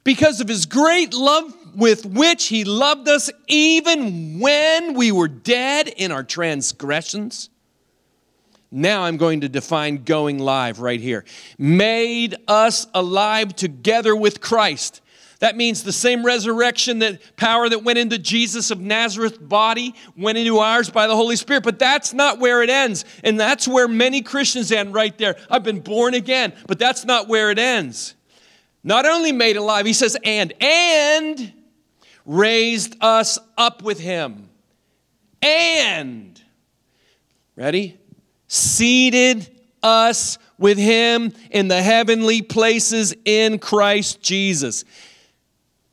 because 0.04 0.40
of 0.40 0.48
His 0.48 0.68
great 0.68 1.16
love 1.16 1.52
with 1.76 2.06
which 2.06 2.46
He 2.46 2.64
loved 2.64 3.10
us, 3.10 3.32
even 3.48 4.40
when 4.40 4.94
we 4.94 5.12
were 5.12 5.28
dead 5.28 5.88
in 5.88 6.12
our 6.12 6.24
transgressions 6.24 7.50
now 8.72 9.04
I'm 9.04 9.18
going 9.18 9.42
to 9.42 9.50
define 9.50 10.04
going 10.04 10.38
live 10.38 10.80
right 10.80 11.02
here. 11.02 11.26
Made 11.58 12.36
us 12.48 12.86
alive 12.94 13.56
together 13.56 14.16
with 14.16 14.42
Christ. 14.42 15.02
That 15.40 15.56
means 15.56 15.84
the 15.84 15.94
same 15.94 16.26
resurrection 16.26 17.00
that 17.00 17.36
power 17.38 17.70
that 17.70 17.84
went 17.84 17.98
into 17.98 18.18
Jesus 18.18 18.72
of 18.72 18.80
Nazareth 18.80 19.38
body 19.40 19.96
went 20.18 20.38
into 20.38 20.60
ours 20.60 20.90
by 20.90 21.08
the 21.08 21.16
Holy 21.16 21.38
Spirit. 21.38 21.64
But 21.64 21.80
that's 21.80 22.14
not 22.14 22.40
where 22.40 22.62
it 22.62 22.70
ends. 22.70 23.06
And 23.24 23.40
that's 23.40 23.68
where 23.68 23.88
many 23.88 24.22
Christians 24.22 24.72
end 24.72 24.94
right 24.94 25.18
there. 25.18 25.38
I've 25.50 25.64
been 25.64 25.80
born 25.80 26.14
again, 26.14 26.54
but 26.68 26.78
that's 26.78 27.06
not 27.06 27.28
where 27.28 27.52
it 27.52 27.60
ends. 27.60 28.16
Not 28.84 29.06
only 29.06 29.32
made 29.32 29.56
alive, 29.56 29.86
he 29.86 29.94
says, 29.94 30.18
and, 30.24 30.54
and 30.62 31.54
raised 32.26 32.96
us 33.02 33.40
up 33.58 33.82
with 33.82 34.00
him. 34.00 34.50
And, 35.42 36.42
ready? 37.56 38.00
seated 38.50 39.48
us 39.82 40.38
with 40.58 40.78
him 40.78 41.32
in 41.52 41.70
the 41.70 41.82
heavenly 41.82 42.42
places 42.42 43.16
in 43.24 43.60
Christ 43.60 44.22
Jesus. 44.22 44.84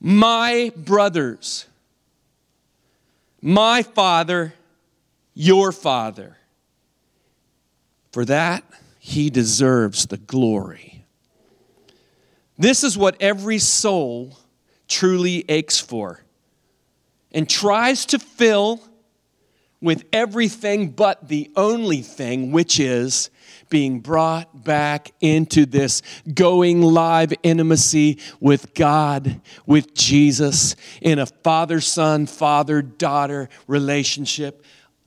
My 0.00 0.72
brothers, 0.76 1.66
my 3.40 3.82
father, 3.82 4.54
your 5.34 5.72
father. 5.72 6.36
For 8.12 8.24
that, 8.24 8.64
he 8.98 9.30
deserves 9.30 10.06
the 10.06 10.16
glory. 10.16 11.04
This 12.58 12.82
is 12.82 12.96
what 12.96 13.16
every 13.20 13.58
soul 13.58 14.38
truly 14.88 15.44
aches 15.48 15.78
for 15.78 16.22
and 17.32 17.48
tries 17.48 18.06
to 18.06 18.18
fill 18.18 18.80
with 19.80 20.04
everything 20.12 20.90
but 20.90 21.28
the 21.28 21.50
only 21.56 22.02
thing, 22.02 22.52
which 22.52 22.80
is 22.80 23.30
being 23.68 24.00
brought 24.00 24.64
back 24.64 25.12
into 25.20 25.66
this 25.66 26.02
going 26.32 26.82
live 26.82 27.32
intimacy 27.42 28.18
with 28.40 28.74
God, 28.74 29.40
with 29.66 29.94
Jesus, 29.94 30.76
in 31.00 31.18
a 31.18 31.26
father 31.26 31.80
son, 31.80 32.26
father 32.26 32.82
daughter 32.82 33.48
relationship, 33.66 34.64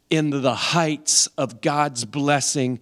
into 0.09 0.39
the 0.39 0.55
heights 0.55 1.27
of 1.37 1.61
God's 1.61 2.05
blessing 2.05 2.79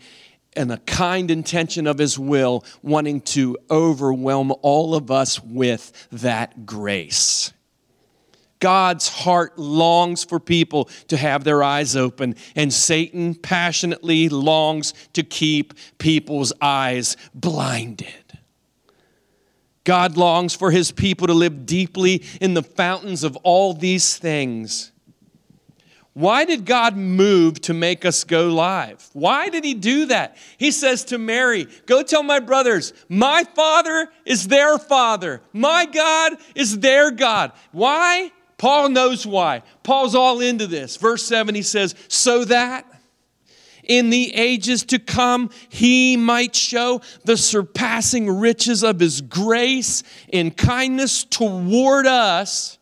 and 0.56 0.72
the 0.72 0.78
kind 0.78 1.30
intention 1.30 1.86
of 1.86 2.00
His 2.00 2.18
will, 2.18 2.66
wanting 2.82 3.22
to 3.22 3.58
overwhelm 3.70 4.52
all 4.64 4.96
of 4.96 5.12
us 5.12 5.42
with 5.44 6.08
that 6.12 6.66
grace. 6.66 7.54
God's 8.60 9.08
heart 9.08 9.58
longs 9.58 10.24
for 10.24 10.40
people 10.40 10.86
to 11.08 11.18
have 11.18 11.44
their 11.44 11.62
eyes 11.64 11.96
open, 11.96 12.36
and 12.56 12.74
Satan 12.74 13.36
passionately 13.36 14.30
longs 14.30 14.94
to 15.14 15.24
keep 15.24 15.74
people's 15.98 16.54
eyes 16.62 17.18
blinded. 17.34 18.14
God 19.84 20.18
longs 20.18 20.54
for 20.54 20.72
his 20.72 20.92
people 20.92 21.28
to 21.28 21.34
live 21.34 21.66
deeply 21.66 22.24
in 22.42 22.56
the 22.56 22.64
fountains 22.64 23.24
of 23.24 23.38
all 23.38 23.74
these 23.74 24.18
things. 24.18 24.92
Why 26.18 26.46
did 26.46 26.66
God 26.66 26.98
move 26.98 27.62
to 27.62 27.76
make 27.76 28.04
us 28.04 28.24
go 28.24 28.48
live? 28.48 29.08
Why 29.14 29.50
did 29.50 29.64
he 29.64 29.76
do 29.76 30.08
that? 30.08 30.36
He 30.58 30.72
says 30.72 31.06
to 31.06 31.20
Mary, 31.20 31.68
Go 31.86 32.02
tell 32.02 32.24
my 32.24 32.40
brothers, 32.40 32.92
my 33.08 33.44
father 33.56 34.10
is 34.26 34.48
their 34.48 34.80
father, 34.80 35.42
my 35.54 35.86
God 35.86 36.34
is 36.56 36.80
their 36.80 37.12
God. 37.12 37.52
Why? 37.72 38.32
Paul 38.58 38.90
knows 38.90 39.26
why. 39.26 39.64
Paul's 39.84 40.16
all 40.16 40.42
into 40.42 40.68
this. 40.68 40.98
Verse 40.98 41.24
7, 41.24 41.54
he 41.54 41.62
says, 41.62 41.96
So 42.08 42.46
that 42.46 42.86
in 43.84 44.10
the 44.10 44.34
ages 44.34 44.84
to 44.84 45.00
come 45.00 45.50
he 45.70 46.18
might 46.18 46.56
show 46.56 47.02
the 47.24 47.38
surpassing 47.38 48.30
riches 48.30 48.84
of 48.84 49.00
his 49.00 49.22
grace 49.22 50.04
in 50.28 50.52
kindness 50.52 51.24
toward 51.24 52.06
us 52.06 52.78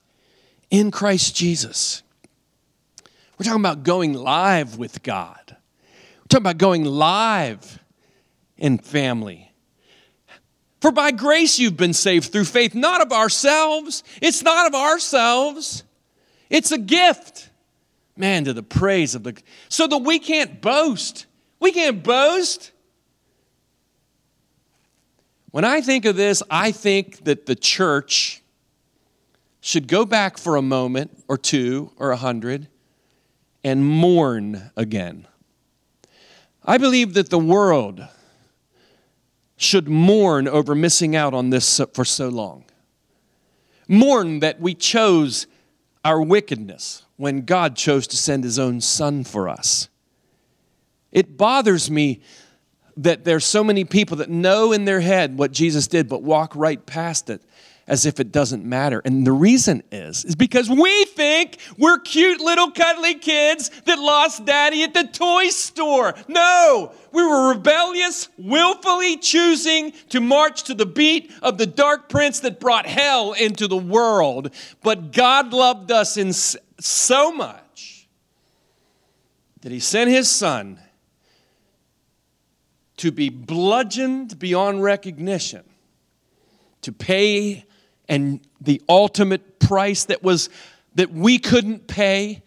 in 0.71 0.91
Christ 0.91 1.35
Jesus. 1.35 2.03
We're 3.37 3.45
talking 3.45 3.61
about 3.61 3.83
going 3.83 4.13
live 4.13 4.77
with 4.77 5.03
God. 5.03 5.41
We're 5.49 6.27
talking 6.29 6.43
about 6.43 6.57
going 6.57 6.85
live 6.85 7.79
in 8.57 8.77
family. 8.77 9.44
For 10.85 10.91
by 10.91 11.09
grace 11.09 11.57
you've 11.57 11.77
been 11.77 11.93
saved 11.93 12.31
through 12.31 12.45
faith, 12.45 12.75
not 12.75 13.01
of 13.01 13.11
ourselves. 13.11 14.03
It's 14.21 14.43
not 14.43 14.67
of 14.67 14.75
ourselves, 14.75 15.83
it's 16.51 16.71
a 16.71 16.77
gift. 16.77 17.49
Man, 18.15 18.43
to 18.43 18.53
the 18.53 18.61
praise 18.61 19.15
of 19.15 19.23
the. 19.23 19.35
So 19.67 19.87
that 19.87 19.97
we 19.97 20.19
can't 20.19 20.61
boast. 20.61 21.25
We 21.59 21.71
can't 21.71 22.03
boast. 22.03 22.71
When 25.49 25.65
I 25.65 25.81
think 25.81 26.05
of 26.05 26.17
this, 26.17 26.43
I 26.51 26.71
think 26.71 27.23
that 27.23 27.47
the 27.47 27.55
church 27.55 28.43
should 29.61 29.87
go 29.87 30.05
back 30.05 30.37
for 30.37 30.55
a 30.55 30.61
moment 30.61 31.23
or 31.27 31.39
two 31.39 31.93
or 31.97 32.11
a 32.11 32.17
hundred 32.17 32.67
and 33.63 33.83
mourn 33.83 34.69
again. 34.77 35.25
I 36.63 36.77
believe 36.77 37.15
that 37.15 37.31
the 37.31 37.39
world 37.39 38.07
should 39.57 39.87
mourn 39.87 40.47
over 40.47 40.75
missing 40.75 41.15
out 41.15 41.33
on 41.33 41.49
this 41.49 41.81
for 41.93 42.05
so 42.05 42.29
long. 42.29 42.65
Mourn 43.87 44.39
that 44.39 44.59
we 44.59 44.73
chose 44.73 45.47
our 46.03 46.21
wickedness 46.21 47.03
when 47.17 47.41
God 47.41 47.75
chose 47.75 48.07
to 48.07 48.17
send 48.17 48.43
his 48.43 48.59
own 48.59 48.81
son 48.81 49.23
for 49.23 49.47
us. 49.47 49.89
It 51.11 51.37
bothers 51.37 51.89
me 51.89 52.21
that 52.97 53.25
there's 53.25 53.45
so 53.45 53.63
many 53.63 53.83
people 53.83 54.17
that 54.17 54.29
know 54.29 54.71
in 54.71 54.85
their 54.85 55.01
head 55.01 55.37
what 55.37 55.51
Jesus 55.51 55.87
did 55.87 56.07
but 56.07 56.23
walk 56.23 56.53
right 56.55 56.85
past 56.85 57.29
it 57.29 57.41
as 57.87 58.05
if 58.05 58.19
it 58.19 58.31
doesn't 58.31 58.65
matter. 58.65 59.01
And 59.05 59.25
the 59.25 59.31
reason 59.31 59.83
is, 59.91 60.25
is 60.25 60.35
because 60.35 60.69
we 60.69 61.05
think 61.05 61.57
we're 61.77 61.99
cute 61.99 62.41
little 62.41 62.71
cuddly 62.71 63.15
kids 63.15 63.69
that 63.85 63.99
lost 63.99 64.45
daddy 64.45 64.83
at 64.83 64.93
the 64.93 65.03
toy 65.03 65.49
store. 65.49 66.15
No, 66.27 66.93
we 67.11 67.23
were 67.23 67.49
rebellious, 67.49 68.29
willfully 68.37 69.17
choosing 69.17 69.91
to 70.09 70.19
march 70.19 70.63
to 70.63 70.73
the 70.73 70.85
beat 70.85 71.31
of 71.41 71.57
the 71.57 71.67
dark 71.67 72.09
prince 72.09 72.39
that 72.39 72.59
brought 72.59 72.87
hell 72.87 73.33
into 73.33 73.67
the 73.67 73.77
world. 73.77 74.49
But 74.81 75.11
God 75.11 75.53
loved 75.53 75.91
us 75.91 76.17
in 76.17 76.33
so 76.33 77.31
much 77.31 78.07
that 79.61 79.71
he 79.71 79.79
sent 79.79 80.09
his 80.09 80.29
son 80.29 80.79
to 82.97 83.11
be 83.11 83.29
bludgeoned 83.29 84.39
beyond 84.39 84.81
recognition, 84.81 85.63
to 86.81 86.91
pay 86.91 87.65
and 88.07 88.39
the 88.61 88.81
ultimate 88.87 89.59
price 89.59 90.05
that 90.05 90.23
was 90.23 90.49
that 90.95 91.11
we 91.11 91.39
couldn't 91.39 91.87
pay, 91.87 92.43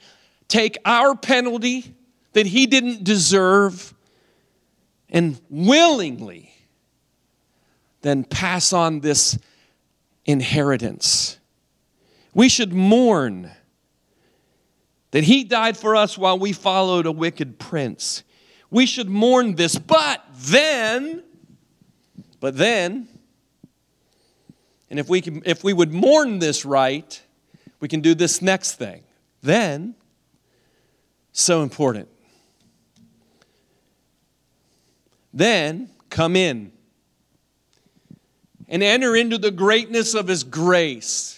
take 0.49 0.79
our 0.85 1.15
penalty 1.15 1.95
that 2.33 2.47
he 2.47 2.67
didn't 2.67 3.05
deserve 3.05 3.95
and 5.11 5.41
willingly 5.51 6.53
then 8.03 8.25
pass 8.25 8.73
on 8.73 9.01
this 9.01 9.39
inheritance. 10.25 11.39
We 12.35 12.49
should 12.49 12.73
mourn 12.73 13.51
that 15.11 15.25
he 15.25 15.45
died 15.45 15.77
for 15.77 15.97
us 15.97 16.17
while 16.17 16.39
we 16.39 16.53
followed 16.53 17.07
a 17.07 17.13
wicked 17.13 17.59
prince. 17.59 18.23
We 18.71 18.87
should 18.87 19.09
mourn 19.09 19.55
this, 19.57 19.77
but 19.77 20.23
then, 20.35 21.23
but 22.41 22.57
then, 22.57 23.09
and 24.91 24.99
if 24.99 25.09
we, 25.09 25.21
can, 25.21 25.43
if 25.45 25.63
we 25.63 25.73
would 25.73 25.93
mourn 25.93 26.39
this 26.39 26.65
right, 26.65 27.21
we 27.81 27.89
can 27.89 28.01
do 28.01 28.15
this 28.15 28.41
next 28.41 28.77
thing. 28.77 29.03
Then, 29.43 29.95
so 31.33 31.63
important. 31.63 32.09
Then 35.33 35.91
come 36.11 36.37
in 36.37 36.73
and 38.67 38.83
enter 38.83 39.15
into 39.15 39.39
the 39.39 39.51
greatness 39.51 40.15
of 40.15 40.27
His 40.27 40.43
grace 40.43 41.38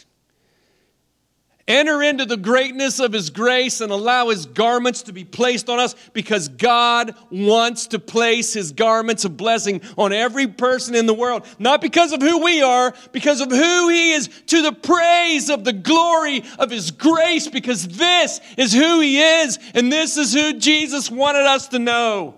enter 1.71 2.03
into 2.03 2.27
the 2.27 2.37
greatness 2.37 2.99
of 2.99 3.13
His 3.13 3.31
grace 3.31 3.81
and 3.81 3.93
allow 3.93 4.29
His 4.29 4.47
garments 4.47 5.03
to 5.03 5.13
be 5.13 5.25
placed 5.25 5.71
on 5.71 5.79
us 5.79 5.95
because 6.13 6.49
God 6.49 7.15
wants 7.31 7.87
to 7.89 7.99
place 7.99 8.53
His 8.53 8.73
garments 8.73 9.25
of 9.25 9.37
blessing 9.37 9.81
on 9.97 10.13
every 10.13 10.49
person 10.49 10.95
in 10.95 11.07
the 11.07 11.15
world. 11.15 11.47
Not 11.59 11.81
because 11.81 12.13
of 12.13 12.21
who 12.21 12.43
we 12.43 12.61
are, 12.61 12.93
because 13.13 13.41
of 13.41 13.51
who 13.51 13.89
He 13.89 14.13
is, 14.13 14.29
to 14.47 14.63
the 14.63 14.73
praise 14.73 15.49
of 15.49 15.65
the 15.65 15.73
glory 15.73 16.43
of 16.59 16.71
His 16.71 16.91
grace, 16.91 17.49
because 17.49 17.87
this 17.87 18.41
is 18.57 18.73
who 18.73 19.01
He 19.01 19.21
is 19.21 19.59
and 19.75 19.93
this 19.93 20.17
is 20.17 20.35
who 20.35 20.55
Jesus 20.55 21.11
wanted 21.11 21.47
us 21.47 21.69
to 21.69 21.79
know 21.79 22.35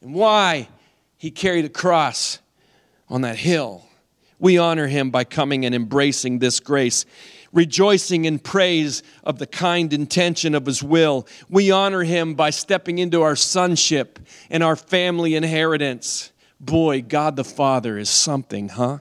and 0.00 0.14
why 0.14 0.68
He 1.18 1.30
carried 1.30 1.66
a 1.66 1.70
cross 1.70 2.38
on 3.08 3.20
that 3.20 3.36
hill. 3.36 3.86
We 4.38 4.58
honor 4.58 4.88
Him 4.88 5.10
by 5.10 5.24
coming 5.24 5.64
and 5.64 5.74
embracing 5.74 6.38
this 6.38 6.58
grace 6.58 7.06
rejoicing 7.52 8.24
in 8.24 8.38
praise 8.38 9.02
of 9.24 9.38
the 9.38 9.46
kind 9.46 9.92
intention 9.92 10.54
of 10.54 10.66
His 10.66 10.82
will. 10.82 11.26
We 11.48 11.70
honor 11.70 12.02
Him 12.02 12.34
by 12.34 12.50
stepping 12.50 12.98
into 12.98 13.22
our 13.22 13.36
sonship 13.36 14.18
and 14.50 14.62
our 14.62 14.76
family 14.76 15.34
inheritance. 15.34 16.32
Boy, 16.58 17.02
God 17.02 17.36
the 17.36 17.44
Father 17.44 17.98
is 17.98 18.08
something, 18.08 18.70
huh? 18.70 18.98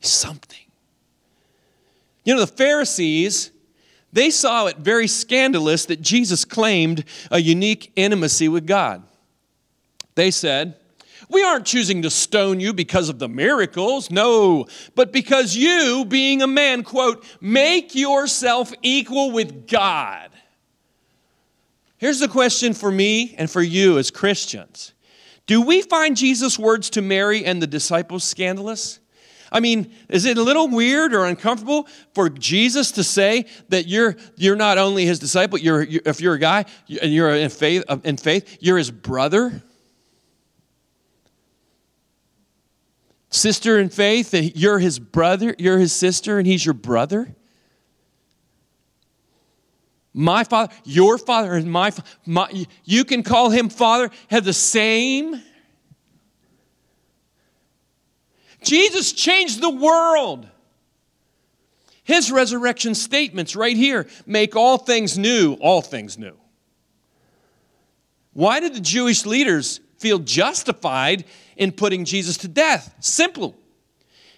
Something. 0.00 0.58
You 2.24 2.34
know, 2.34 2.40
the 2.40 2.46
Pharisees, 2.46 3.50
they 4.12 4.30
saw 4.30 4.66
it 4.66 4.78
very 4.78 5.06
scandalous 5.06 5.86
that 5.86 6.00
Jesus 6.00 6.44
claimed 6.44 7.04
a 7.30 7.38
unique 7.38 7.92
intimacy 7.96 8.48
with 8.48 8.66
God. 8.66 9.02
They 10.14 10.30
said, 10.30 10.76
we 11.30 11.42
aren't 11.44 11.64
choosing 11.64 12.02
to 12.02 12.10
stone 12.10 12.60
you 12.60 12.72
because 12.72 13.08
of 13.08 13.18
the 13.18 13.28
miracles, 13.28 14.10
no, 14.10 14.66
but 14.94 15.12
because 15.12 15.56
you, 15.56 16.04
being 16.04 16.42
a 16.42 16.46
man, 16.46 16.82
quote, 16.82 17.24
make 17.40 17.94
yourself 17.94 18.72
equal 18.82 19.30
with 19.30 19.68
God. 19.68 20.30
Here's 21.98 22.18
the 22.18 22.28
question 22.28 22.74
for 22.74 22.90
me 22.90 23.34
and 23.38 23.50
for 23.50 23.62
you 23.62 23.98
as 23.98 24.10
Christians 24.10 24.92
Do 25.46 25.62
we 25.62 25.82
find 25.82 26.16
Jesus' 26.16 26.58
words 26.58 26.90
to 26.90 27.02
Mary 27.02 27.44
and 27.44 27.62
the 27.62 27.66
disciples 27.66 28.24
scandalous? 28.24 28.98
I 29.52 29.60
mean, 29.60 29.92
is 30.08 30.26
it 30.26 30.38
a 30.38 30.42
little 30.42 30.68
weird 30.68 31.12
or 31.12 31.26
uncomfortable 31.26 31.88
for 32.14 32.28
Jesus 32.30 32.92
to 32.92 33.04
say 33.04 33.46
that 33.68 33.88
you're, 33.88 34.16
you're 34.36 34.56
not 34.56 34.78
only 34.78 35.04
his 35.06 35.18
disciple, 35.18 35.58
you're, 35.58 35.82
you're 35.82 36.02
if 36.06 36.20
you're 36.20 36.34
a 36.34 36.38
guy 36.38 36.66
and 37.02 37.12
you're 37.12 37.34
in 37.34 37.50
faith, 37.50 37.82
in 38.04 38.16
faith, 38.16 38.58
you're 38.60 38.78
his 38.78 38.90
brother? 38.90 39.62
Sister 43.30 43.78
in 43.78 43.88
faith 43.88 44.34
you're 44.34 44.78
his 44.78 44.98
brother, 44.98 45.54
you're 45.58 45.78
his 45.78 45.92
sister, 45.92 46.38
and 46.38 46.46
he's 46.46 46.64
your 46.64 46.74
brother? 46.74 47.34
My 50.12 50.44
father, 50.44 50.72
your 50.84 51.18
father 51.18 51.54
and 51.54 51.70
my, 51.70 51.92
my 52.26 52.66
you 52.84 53.04
can 53.04 53.22
call 53.22 53.50
him 53.50 53.68
father, 53.68 54.10
have 54.28 54.44
the 54.44 54.52
same. 54.52 55.40
Jesus 58.62 59.12
changed 59.12 59.60
the 59.60 59.70
world. 59.70 60.48
His 62.02 62.32
resurrection 62.32 62.96
statements 62.96 63.54
right 63.54 63.76
here 63.76 64.08
make 64.26 64.56
all 64.56 64.78
things 64.78 65.16
new, 65.16 65.54
all 65.54 65.80
things 65.80 66.18
new. 66.18 66.36
Why 68.32 68.58
did 68.58 68.74
the 68.74 68.80
Jewish 68.80 69.24
leaders 69.24 69.80
feel 70.00 70.18
justified 70.18 71.24
in 71.56 71.72
putting 71.72 72.04
Jesus 72.04 72.38
to 72.38 72.48
death? 72.48 72.94
Simple. 73.00 73.54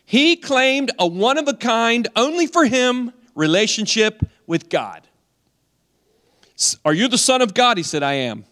He 0.04 0.36
claimed 0.36 0.90
a 0.98 1.06
one 1.06 1.38
of 1.38 1.46
a 1.48 1.54
kind, 1.54 2.08
only 2.16 2.46
for 2.46 2.66
him 2.66 3.12
relationship 3.34 4.22
with 4.46 4.68
God. 4.68 5.06
Are 6.84 6.92
you 6.92 7.08
the 7.08 7.18
Son 7.18 7.40
of 7.40 7.54
God? 7.54 7.76
He 7.76 7.82
said, 7.82 8.02
I 8.02 8.14
am. 8.14 8.44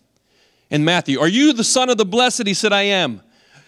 In 0.70 0.84
Matthew, 0.84 1.20
are 1.20 1.28
you 1.28 1.52
the 1.52 1.64
Son 1.64 1.90
of 1.90 1.98
the 1.98 2.04
Blessed? 2.04 2.46
He 2.46 2.54
said, 2.54 2.72
I 2.72 2.82
am. 2.82 3.20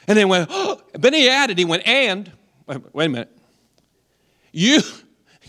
And 0.07 0.17
then 0.17 0.29
went, 0.29 0.49
oh, 0.51 0.81
then 0.95 1.13
he 1.13 1.29
added, 1.29 1.59
he 1.59 1.65
went, 1.65 1.87
and, 1.87 2.31
wait 2.67 3.07
a 3.07 3.09
minute, 3.09 3.37
you, 4.53 4.81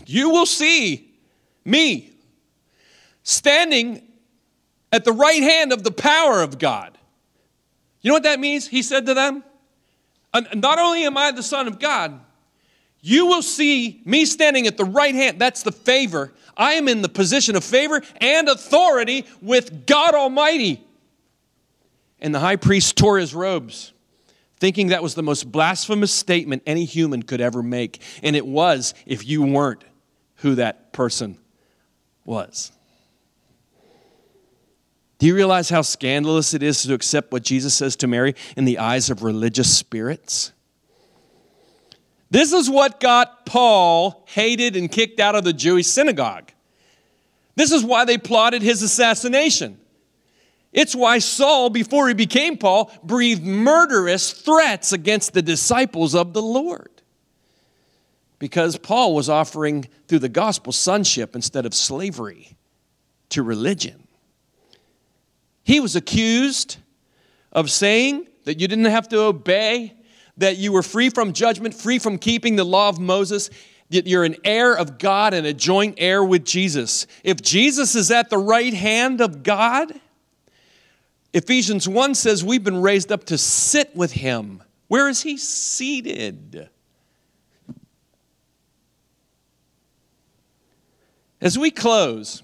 you 0.06 0.30
will 0.30 0.46
see 0.46 1.12
me 1.64 2.10
standing 3.22 4.02
at 4.92 5.04
the 5.04 5.12
right 5.12 5.42
hand 5.42 5.72
of 5.72 5.82
the 5.82 5.90
power 5.90 6.42
of 6.42 6.58
God. 6.58 6.93
You 8.04 8.10
know 8.10 8.16
what 8.16 8.24
that 8.24 8.38
means? 8.38 8.68
He 8.68 8.82
said 8.82 9.06
to 9.06 9.14
them, 9.14 9.42
Not 10.54 10.78
only 10.78 11.04
am 11.04 11.16
I 11.16 11.32
the 11.32 11.42
Son 11.42 11.66
of 11.66 11.80
God, 11.80 12.20
you 13.00 13.26
will 13.26 13.42
see 13.42 14.02
me 14.04 14.26
standing 14.26 14.66
at 14.66 14.76
the 14.76 14.84
right 14.84 15.14
hand. 15.14 15.40
That's 15.40 15.62
the 15.62 15.72
favor. 15.72 16.32
I 16.54 16.74
am 16.74 16.86
in 16.86 17.00
the 17.00 17.08
position 17.08 17.56
of 17.56 17.64
favor 17.64 18.02
and 18.18 18.48
authority 18.48 19.24
with 19.40 19.86
God 19.86 20.14
Almighty. 20.14 20.86
And 22.20 22.34
the 22.34 22.40
high 22.40 22.56
priest 22.56 22.96
tore 22.96 23.18
his 23.18 23.34
robes, 23.34 23.94
thinking 24.58 24.88
that 24.88 25.02
was 25.02 25.14
the 25.14 25.22
most 25.22 25.50
blasphemous 25.50 26.12
statement 26.12 26.62
any 26.66 26.84
human 26.84 27.22
could 27.22 27.40
ever 27.40 27.62
make. 27.62 28.02
And 28.22 28.36
it 28.36 28.46
was 28.46 28.92
if 29.06 29.26
you 29.26 29.42
weren't 29.42 29.82
who 30.36 30.56
that 30.56 30.92
person 30.92 31.38
was. 32.26 32.70
Do 35.24 35.28
you 35.28 35.34
realize 35.34 35.70
how 35.70 35.80
scandalous 35.80 36.52
it 36.52 36.62
is 36.62 36.82
to 36.82 36.92
accept 36.92 37.32
what 37.32 37.42
Jesus 37.42 37.72
says 37.72 37.96
to 37.96 38.06
Mary 38.06 38.34
in 38.58 38.66
the 38.66 38.78
eyes 38.78 39.08
of 39.08 39.22
religious 39.22 39.74
spirits? 39.74 40.52
This 42.30 42.52
is 42.52 42.68
what 42.68 43.00
got 43.00 43.46
Paul 43.46 44.22
hated 44.28 44.76
and 44.76 44.92
kicked 44.92 45.20
out 45.20 45.34
of 45.34 45.42
the 45.42 45.54
Jewish 45.54 45.86
synagogue. 45.86 46.52
This 47.56 47.72
is 47.72 47.82
why 47.82 48.04
they 48.04 48.18
plotted 48.18 48.60
his 48.60 48.82
assassination. 48.82 49.80
It's 50.74 50.94
why 50.94 51.20
Saul, 51.20 51.70
before 51.70 52.06
he 52.08 52.12
became 52.12 52.58
Paul, 52.58 52.92
breathed 53.02 53.46
murderous 53.46 54.30
threats 54.30 54.92
against 54.92 55.32
the 55.32 55.40
disciples 55.40 56.14
of 56.14 56.34
the 56.34 56.42
Lord. 56.42 57.00
Because 58.38 58.76
Paul 58.76 59.14
was 59.14 59.30
offering, 59.30 59.88
through 60.06 60.18
the 60.18 60.28
gospel, 60.28 60.70
sonship 60.70 61.34
instead 61.34 61.64
of 61.64 61.72
slavery 61.72 62.58
to 63.30 63.42
religion. 63.42 64.03
He 65.64 65.80
was 65.80 65.96
accused 65.96 66.76
of 67.52 67.70
saying 67.70 68.26
that 68.44 68.60
you 68.60 68.68
didn't 68.68 68.84
have 68.84 69.08
to 69.08 69.20
obey 69.20 69.94
that 70.36 70.56
you 70.56 70.72
were 70.72 70.82
free 70.82 71.10
from 71.10 71.32
judgment, 71.32 71.74
free 71.74 71.98
from 71.98 72.18
keeping 72.18 72.56
the 72.56 72.64
law 72.64 72.88
of 72.88 72.98
Moses, 72.98 73.50
that 73.90 74.06
you're 74.06 74.24
an 74.24 74.36
heir 74.44 74.74
of 74.74 74.98
God 74.98 75.34
and 75.34 75.46
a 75.46 75.52
joint 75.52 75.96
heir 75.98 76.24
with 76.24 76.44
Jesus. 76.44 77.06
If 77.22 77.40
Jesus 77.40 77.94
is 77.94 78.10
at 78.10 78.30
the 78.30 78.38
right 78.38 78.74
hand 78.74 79.20
of 79.20 79.42
God, 79.42 79.92
Ephesians 81.32 81.88
1 81.88 82.14
says 82.14 82.44
we've 82.44 82.64
been 82.64 82.80
raised 82.80 83.10
up 83.10 83.24
to 83.24 83.38
sit 83.38 83.94
with 83.94 84.12
him. 84.12 84.62
Where 84.88 85.08
is 85.08 85.22
he 85.22 85.36
seated? 85.36 86.68
As 91.40 91.58
we 91.58 91.70
close, 91.70 92.43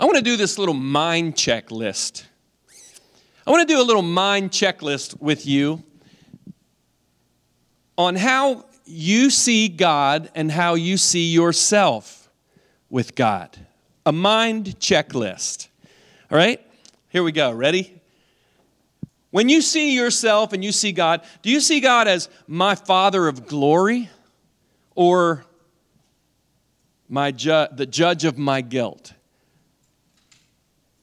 I 0.00 0.04
want 0.04 0.16
to 0.16 0.22
do 0.22 0.36
this 0.36 0.58
little 0.58 0.74
mind 0.74 1.34
checklist. 1.34 2.22
I 3.44 3.50
want 3.50 3.66
to 3.66 3.74
do 3.74 3.80
a 3.80 3.82
little 3.82 4.02
mind 4.02 4.52
checklist 4.52 5.20
with 5.20 5.44
you 5.44 5.82
on 7.96 8.14
how 8.14 8.66
you 8.84 9.28
see 9.28 9.66
God 9.66 10.30
and 10.36 10.52
how 10.52 10.74
you 10.74 10.98
see 10.98 11.32
yourself 11.32 12.30
with 12.88 13.16
God. 13.16 13.58
A 14.06 14.12
mind 14.12 14.78
checklist. 14.78 15.66
All 16.30 16.38
right? 16.38 16.64
Here 17.08 17.24
we 17.24 17.32
go. 17.32 17.50
Ready? 17.50 18.00
When 19.30 19.48
you 19.48 19.60
see 19.60 19.96
yourself 19.96 20.52
and 20.52 20.64
you 20.64 20.70
see 20.70 20.92
God, 20.92 21.22
do 21.42 21.50
you 21.50 21.60
see 21.60 21.80
God 21.80 22.06
as 22.06 22.28
my 22.46 22.76
Father 22.76 23.26
of 23.26 23.48
glory 23.48 24.10
or 24.94 25.44
my 27.08 27.32
ju- 27.32 27.66
the 27.72 27.86
judge 27.86 28.24
of 28.24 28.38
my 28.38 28.60
guilt? 28.60 29.12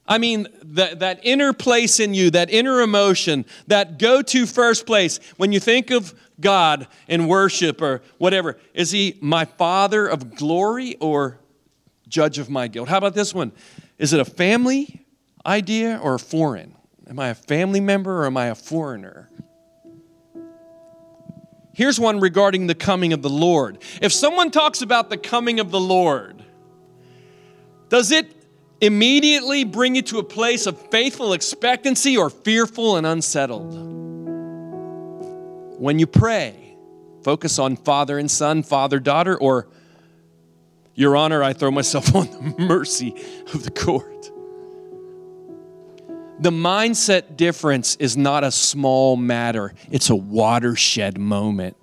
I 0.08 0.18
mean, 0.18 0.46
that, 0.62 1.00
that 1.00 1.20
inner 1.22 1.52
place 1.52 1.98
in 1.98 2.14
you, 2.14 2.30
that 2.30 2.50
inner 2.50 2.80
emotion, 2.80 3.44
that 3.66 3.98
go 3.98 4.22
to 4.22 4.46
first 4.46 4.86
place, 4.86 5.18
when 5.36 5.52
you 5.52 5.60
think 5.60 5.90
of 5.90 6.14
God 6.40 6.86
in 7.08 7.26
worship 7.26 7.80
or 7.80 8.02
whatever, 8.18 8.56
is 8.74 8.90
He 8.90 9.18
my 9.20 9.44
Father 9.44 10.06
of 10.06 10.36
glory 10.36 10.96
or 11.00 11.38
judge 12.08 12.38
of 12.38 12.48
my 12.48 12.68
guilt? 12.68 12.88
How 12.88 12.98
about 12.98 13.14
this 13.14 13.34
one? 13.34 13.52
Is 13.98 14.12
it 14.12 14.20
a 14.20 14.24
family 14.24 15.04
idea 15.44 15.98
or 16.02 16.14
a 16.14 16.18
foreign? 16.18 16.74
Am 17.08 17.18
I 17.18 17.28
a 17.28 17.34
family 17.34 17.80
member 17.80 18.22
or 18.22 18.26
am 18.26 18.36
I 18.36 18.46
a 18.46 18.54
foreigner? 18.54 19.28
Here's 21.72 22.00
one 22.00 22.20
regarding 22.20 22.68
the 22.68 22.74
coming 22.74 23.12
of 23.12 23.22
the 23.22 23.30
Lord. 23.30 23.78
If 24.00 24.12
someone 24.12 24.50
talks 24.50 24.80
about 24.82 25.10
the 25.10 25.18
coming 25.18 25.60
of 25.60 25.70
the 25.70 25.80
Lord, 25.80 26.42
does 27.88 28.10
it 28.12 28.35
immediately 28.80 29.64
bring 29.64 29.94
you 29.94 30.02
to 30.02 30.18
a 30.18 30.24
place 30.24 30.66
of 30.66 30.78
faithful 30.90 31.32
expectancy 31.32 32.16
or 32.16 32.30
fearful 32.30 32.96
and 32.96 33.06
unsettled. 33.06 33.72
When 35.78 35.98
you 35.98 36.06
pray, 36.06 36.76
focus 37.22 37.58
on 37.58 37.76
father 37.76 38.18
and 38.18 38.30
son, 38.30 38.62
father, 38.62 38.98
daughter, 38.98 39.36
or 39.36 39.68
Your 40.94 41.16
Honor, 41.16 41.42
I 41.42 41.52
throw 41.52 41.70
myself 41.70 42.14
on 42.14 42.26
the 42.30 42.54
mercy 42.62 43.14
of 43.52 43.62
the 43.62 43.70
court. 43.70 44.30
The 46.38 46.50
mindset 46.50 47.36
difference 47.36 47.96
is 47.96 48.16
not 48.16 48.44
a 48.44 48.50
small 48.50 49.16
matter, 49.16 49.72
it's 49.90 50.10
a 50.10 50.16
watershed 50.16 51.18
moment. 51.18 51.76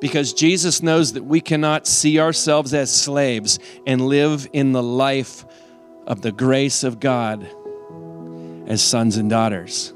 Because 0.00 0.32
Jesus 0.32 0.82
knows 0.82 1.14
that 1.14 1.24
we 1.24 1.40
cannot 1.40 1.86
see 1.86 2.20
ourselves 2.20 2.74
as 2.74 2.90
slaves 2.90 3.58
and 3.86 4.06
live 4.06 4.48
in 4.52 4.72
the 4.72 4.82
life 4.82 5.44
of 6.06 6.22
the 6.22 6.32
grace 6.32 6.84
of 6.84 7.00
God 7.00 7.48
as 8.66 8.82
sons 8.82 9.16
and 9.16 9.30
daughters. 9.30 9.92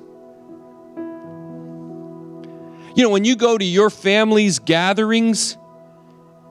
You 2.96 3.04
know, 3.04 3.10
when 3.10 3.24
you 3.24 3.36
go 3.36 3.56
to 3.56 3.64
your 3.64 3.90
family's 3.90 4.58
gatherings, 4.58 5.56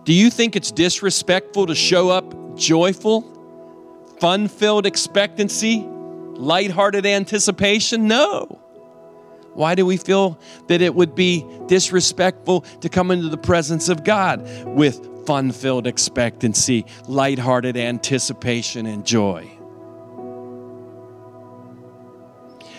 do 0.05 0.13
you 0.13 0.29
think 0.29 0.55
it's 0.55 0.71
disrespectful 0.71 1.67
to 1.67 1.75
show 1.75 2.09
up 2.09 2.57
joyful, 2.57 4.15
fun 4.19 4.47
filled 4.47 4.85
expectancy, 4.85 5.85
lighthearted 5.85 7.05
anticipation? 7.05 8.07
No. 8.07 8.61
Why 9.59 9.75
do 9.75 9.85
we 9.85 9.97
feel 9.97 10.39
that 10.67 10.81
it 10.81 10.95
would 10.95 11.15
be 11.15 11.45
disrespectful 11.67 12.61
to 12.79 12.87
come 12.87 13.11
into 13.11 13.27
the 13.27 13.37
presence 13.37 13.89
of 13.89 14.05
God 14.05 14.47
with 14.65 15.25
fun 15.25 15.51
filled 15.51 15.85
expectancy, 15.85 16.85
lighthearted 17.09 17.75
anticipation, 17.75 18.85
and 18.85 19.05
joy? 19.05 19.51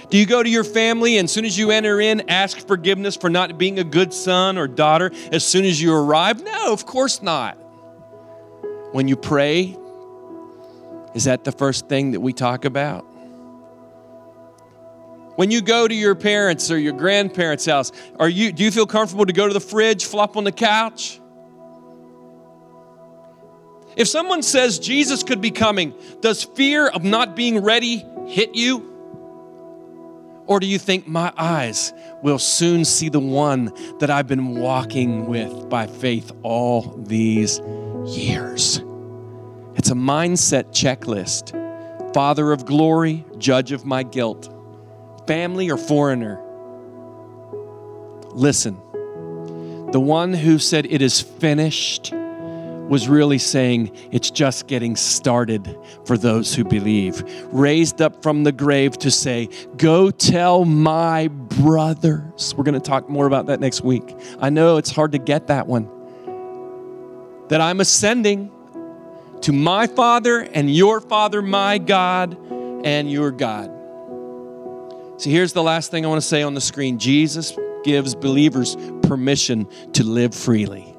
Do 0.09 0.17
you 0.17 0.25
go 0.25 0.43
to 0.43 0.49
your 0.49 0.65
family 0.65 1.19
and 1.19 1.27
as 1.27 1.33
soon 1.33 1.45
as 1.45 1.59
you 1.59 1.71
enter 1.71 2.01
in, 2.01 2.31
ask 2.31 2.67
forgiveness 2.67 3.15
for 3.15 3.29
not 3.29 3.59
being 3.59 3.79
a 3.79 3.85
good 3.85 4.15
son 4.15 4.57
or 4.57 4.67
daughter 4.67 5.11
as 5.33 5.45
soon 5.45 5.67
as 5.67 5.83
you 5.83 5.93
arrive? 5.93 6.43
No, 6.43 6.73
of 6.73 6.87
course 6.87 7.21
not. 7.21 7.57
When 8.93 9.07
you 9.07 9.17
pray, 9.17 9.77
is 11.15 11.25
that 11.25 11.45
the 11.45 11.53
first 11.53 11.91
thing 11.91 12.13
that 12.13 12.21
we 12.21 12.33
talk 12.33 12.65
about? 12.65 13.10
When 15.41 15.51
you 15.51 15.63
go 15.63 15.89
to 15.89 15.95
your 15.95 16.15
parents 16.15 16.71
or 16.71 16.77
your 16.77 16.93
grandparents' 16.93 17.65
house, 17.65 17.93
are 18.19 18.29
you, 18.29 18.53
do 18.53 18.63
you 18.63 18.71
feel 18.71 18.87
comfortable 18.87 19.25
to 19.25 19.33
go 19.33 19.49
to 19.49 19.55
the 19.55 19.59
fridge, 19.59 20.05
flop 20.05 20.37
on 20.37 20.45
the 20.45 20.53
couch? 20.53 21.19
If 23.97 24.07
someone 24.07 24.43
says 24.43 24.79
Jesus 24.79 25.23
could 25.23 25.41
be 25.41 25.51
coming, 25.51 25.95
does 26.21 26.45
fear 26.45 26.89
of 26.89 27.05
not 27.05 27.37
being 27.37 27.63
ready 27.63 28.05
hit 28.27 28.55
you? 28.55 30.45
Or 30.47 30.61
do 30.61 30.67
you 30.67 30.79
think 30.79 31.09
my 31.09 31.33
eyes 31.39 31.95
will 32.23 32.39
soon 32.39 32.85
see 32.85 33.09
the 33.09 33.19
one 33.19 33.73
that 34.01 34.11
I've 34.11 34.29
been 34.29 34.57
walking 34.57 35.25
with 35.25 35.71
by 35.71 35.87
faith 35.87 36.31
all 36.43 36.83
these 36.99 37.61
years. 38.05 38.83
It's 39.77 39.91
a 39.91 39.95
mindset 39.95 40.65
checklist. 40.75 41.57
Father 42.13 42.53
of 42.53 42.67
glory, 42.67 43.25
judge 43.39 43.73
of 43.73 43.87
my 43.87 44.03
guilt, 44.03 44.55
family 45.27 45.71
or 45.71 45.77
foreigner. 45.77 46.41
Listen, 48.33 48.77
the 49.93 50.01
one 50.01 50.33
who 50.33 50.59
said, 50.59 50.87
It 50.87 51.03
is 51.03 51.21
finished, 51.21 52.13
was 52.13 53.09
really 53.09 53.39
saying, 53.39 53.97
It's 54.13 54.31
just 54.31 54.67
getting 54.67 54.97
started 54.97 55.77
for 56.05 56.17
those 56.17 56.55
who 56.55 56.65
believe. 56.65 57.23
Raised 57.53 58.01
up 58.01 58.23
from 58.23 58.45
the 58.45 58.53
grave 58.53 58.99
to 58.99 59.11
say, 59.11 59.49
Go 59.77 60.11
tell 60.11 60.65
my 60.65 61.29
brothers. 61.29 62.55
We're 62.57 62.65
going 62.65 62.81
to 62.81 62.81
talk 62.81 63.09
more 63.09 63.27
about 63.27 63.47
that 63.47 63.61
next 63.61 63.83
week. 63.83 64.17
I 64.41 64.51
know 64.51 64.77
it's 64.77 64.91
hard 64.91 65.13
to 65.13 65.19
get 65.19 65.49
that 65.49 65.67
one. 65.67 65.89
That 67.49 67.61
I'm 67.61 67.81
ascending 67.81 68.53
to 69.43 69.53
my 69.53 69.87
Father 69.87 70.41
and 70.41 70.73
your 70.73 71.01
Father, 71.01 71.43
my 71.43 71.79
God 71.79 72.37
and 72.85 73.11
your 73.11 73.31
God. 73.33 73.80
So 75.21 75.29
here's 75.29 75.53
the 75.53 75.63
last 75.63 75.91
thing 75.91 76.07
I 76.07 76.09
want 76.09 76.23
to 76.23 76.27
say 76.27 76.43
on 76.43 76.55
the 76.55 76.63
screen 76.63 76.99
Jesus 76.99 77.55
gives 77.85 78.15
believers 78.15 78.75
permission 79.03 79.69
to 79.93 80.03
live 80.03 80.35
freely. 80.35 80.97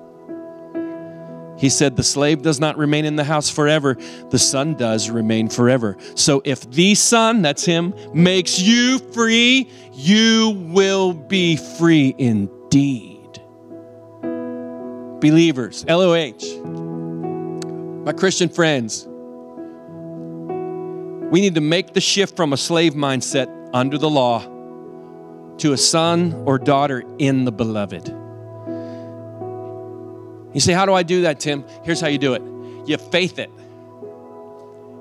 He 1.57 1.69
said, 1.69 1.95
The 1.95 2.03
slave 2.03 2.43
does 2.43 2.59
not 2.59 2.77
remain 2.77 3.05
in 3.05 3.15
the 3.15 3.23
house 3.23 3.49
forever, 3.49 3.97
the 4.29 4.37
son 4.37 4.75
does 4.75 5.09
remain 5.09 5.49
forever. 5.49 5.97
So 6.13 6.43
if 6.45 6.69
the 6.69 6.93
son, 6.93 7.41
that's 7.41 7.65
him, 7.65 7.95
makes 8.13 8.59
you 8.59 8.99
free, 8.99 9.71
you 9.91 10.51
will 10.69 11.13
be 11.13 11.55
free 11.55 12.13
indeed. 12.19 13.41
Believers, 15.19 15.83
LOH 15.87 16.61
my 18.05 18.13
Christian 18.13 18.49
friends, 18.49 19.07
we 21.31 21.41
need 21.41 21.55
to 21.55 21.61
make 21.61 21.93
the 21.93 22.01
shift 22.01 22.35
from 22.35 22.53
a 22.53 22.57
slave 22.57 22.93
mindset 22.93 23.60
under 23.73 23.97
the 23.97 24.09
law 24.09 24.41
to 25.57 25.73
a 25.73 25.77
son 25.77 26.43
or 26.45 26.57
daughter 26.57 27.03
in 27.19 27.45
the 27.45 27.51
beloved. 27.51 28.07
You 30.53 30.59
say, 30.59 30.73
How 30.73 30.85
do 30.85 30.93
I 30.93 31.03
do 31.03 31.21
that, 31.23 31.39
Tim? 31.39 31.63
Here's 31.83 32.01
how 32.01 32.07
you 32.07 32.17
do 32.17 32.33
it 32.33 32.41
you 32.87 32.97
faith 32.97 33.39
it. 33.39 33.51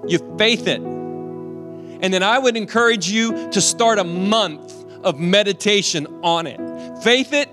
You 0.06 0.18
faith 0.38 0.66
it. 0.66 0.80
And 0.80 2.14
then 2.14 2.22
I 2.22 2.38
would 2.38 2.56
encourage 2.56 3.10
you 3.10 3.50
to 3.50 3.60
start 3.60 3.98
a 3.98 4.04
month 4.04 4.74
of 5.04 5.18
meditation 5.18 6.06
on 6.22 6.46
it. 6.46 6.58
Faith 7.02 7.32
it 7.32 7.48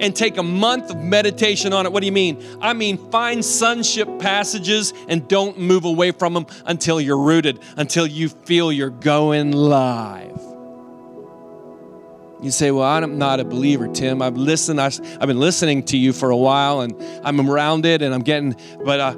and 0.00 0.14
take 0.14 0.36
a 0.36 0.42
month 0.42 0.90
of 0.90 0.98
meditation 0.98 1.72
on 1.72 1.86
it. 1.86 1.92
What 1.92 2.00
do 2.00 2.06
you 2.06 2.12
mean? 2.12 2.42
I 2.60 2.72
mean, 2.72 3.10
find 3.10 3.44
sonship 3.44 4.08
passages 4.18 4.92
and 5.08 5.26
don't 5.28 5.58
move 5.58 5.84
away 5.84 6.10
from 6.12 6.34
them 6.34 6.46
until 6.64 7.00
you're 7.00 7.18
rooted, 7.18 7.60
until 7.76 8.06
you 8.06 8.28
feel 8.28 8.72
you're 8.72 8.90
going 8.90 9.52
live. 9.52 10.40
You 12.42 12.50
say, 12.50 12.70
Well, 12.70 12.84
I'm 12.84 13.18
not 13.18 13.40
a 13.40 13.44
believer, 13.44 13.88
Tim. 13.88 14.20
I've 14.20 14.36
listened, 14.36 14.80
I've 14.80 15.26
been 15.26 15.40
listening 15.40 15.84
to 15.84 15.96
you 15.96 16.12
for 16.12 16.30
a 16.30 16.36
while 16.36 16.82
and 16.82 16.94
I'm 17.24 17.40
around 17.50 17.86
it 17.86 18.02
and 18.02 18.14
I'm 18.14 18.22
getting, 18.22 18.54
but 18.84 19.00
uh, 19.00 19.14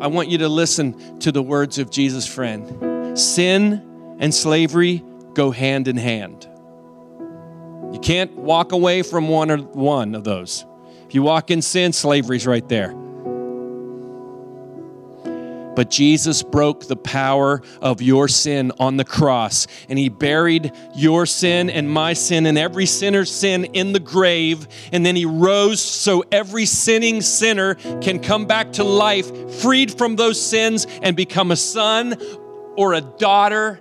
I 0.00 0.06
want 0.06 0.28
you 0.28 0.38
to 0.38 0.48
listen 0.48 1.18
to 1.20 1.30
the 1.30 1.42
words 1.42 1.78
of 1.78 1.90
Jesus' 1.90 2.26
friend. 2.26 3.18
Sin 3.18 4.16
and 4.18 4.34
slavery 4.34 5.04
go 5.34 5.50
hand 5.50 5.88
in 5.88 5.96
hand. 5.96 6.47
You 7.92 8.00
can't 8.00 8.36
walk 8.36 8.72
away 8.72 9.02
from 9.02 9.28
one 9.28 9.50
or 9.50 9.58
one 9.58 10.14
of 10.14 10.24
those. 10.24 10.64
If 11.06 11.14
you 11.14 11.22
walk 11.22 11.50
in 11.50 11.62
sin, 11.62 11.92
slavery's 11.92 12.46
right 12.46 12.68
there. 12.68 12.94
But 15.74 15.90
Jesus 15.90 16.42
broke 16.42 16.88
the 16.88 16.96
power 16.96 17.62
of 17.80 18.02
your 18.02 18.26
sin 18.26 18.72
on 18.80 18.96
the 18.96 19.04
cross, 19.04 19.68
and 19.88 19.96
He 19.96 20.08
buried 20.08 20.72
your 20.96 21.24
sin 21.24 21.70
and 21.70 21.88
my 21.88 22.14
sin 22.14 22.46
and 22.46 22.58
every 22.58 22.84
sinner's 22.84 23.30
sin 23.30 23.64
in 23.64 23.92
the 23.92 24.00
grave. 24.00 24.66
And 24.90 25.06
then 25.06 25.14
He 25.14 25.24
rose 25.24 25.80
so 25.80 26.24
every 26.32 26.66
sinning 26.66 27.20
sinner 27.20 27.76
can 28.00 28.18
come 28.18 28.46
back 28.46 28.72
to 28.72 28.82
life, 28.82 29.54
freed 29.60 29.96
from 29.96 30.16
those 30.16 30.44
sins, 30.44 30.84
and 31.00 31.16
become 31.16 31.52
a 31.52 31.56
son 31.56 32.20
or 32.76 32.94
a 32.94 33.00
daughter 33.00 33.80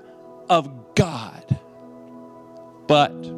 of 0.49 0.93
God. 0.93 1.59
But 2.87 3.36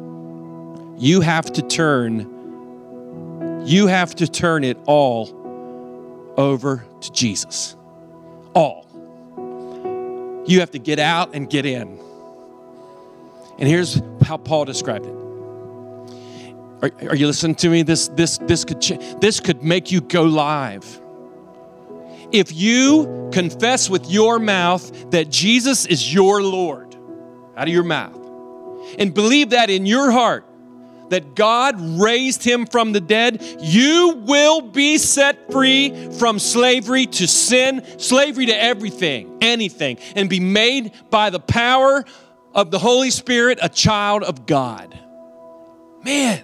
you 1.00 1.22
have 1.22 1.50
to 1.54 1.62
turn, 1.62 3.62
you 3.64 3.86
have 3.86 4.14
to 4.16 4.28
turn 4.28 4.64
it 4.64 4.76
all 4.84 6.34
over 6.36 6.84
to 7.00 7.12
Jesus. 7.12 7.74
All. 8.54 8.86
You 10.46 10.60
have 10.60 10.72
to 10.72 10.78
get 10.78 10.98
out 10.98 11.34
and 11.34 11.48
get 11.48 11.64
in. 11.64 11.98
And 13.58 13.68
here's 13.68 14.02
how 14.22 14.36
Paul 14.36 14.66
described 14.66 15.06
it. 15.06 15.14
Are, 16.82 17.10
are 17.10 17.16
you 17.16 17.26
listening 17.26 17.54
to 17.56 17.70
me? 17.70 17.82
This, 17.82 18.08
this, 18.08 18.36
this, 18.38 18.64
could 18.64 18.82
this 19.20 19.40
could 19.40 19.62
make 19.62 19.90
you 19.90 20.02
go 20.02 20.24
live. 20.24 21.00
If 22.30 22.52
you 22.52 23.30
confess 23.32 23.88
with 23.88 24.10
your 24.10 24.38
mouth 24.38 25.10
that 25.12 25.30
Jesus 25.30 25.86
is 25.86 26.12
your 26.12 26.42
Lord, 26.42 26.94
out 27.56 27.68
of 27.68 27.74
your 27.74 27.84
mouth, 27.84 28.18
and 28.98 29.14
believe 29.14 29.50
that 29.50 29.70
in 29.70 29.86
your 29.86 30.10
heart, 30.10 30.44
that 31.10 31.34
God 31.34 31.80
raised 32.00 32.42
him 32.42 32.66
from 32.66 32.92
the 32.92 33.00
dead, 33.00 33.42
you 33.60 34.22
will 34.26 34.62
be 34.62 34.98
set 34.98 35.50
free 35.52 36.10
from 36.12 36.38
slavery 36.38 37.06
to 37.06 37.26
sin, 37.26 37.84
slavery 37.98 38.46
to 38.46 38.62
everything, 38.62 39.38
anything, 39.40 39.98
and 40.16 40.30
be 40.30 40.40
made 40.40 40.92
by 41.10 41.30
the 41.30 41.40
power 41.40 42.04
of 42.54 42.70
the 42.70 42.78
Holy 42.78 43.10
Spirit 43.10 43.58
a 43.62 43.68
child 43.68 44.22
of 44.22 44.46
God. 44.46 44.98
Man, 46.04 46.42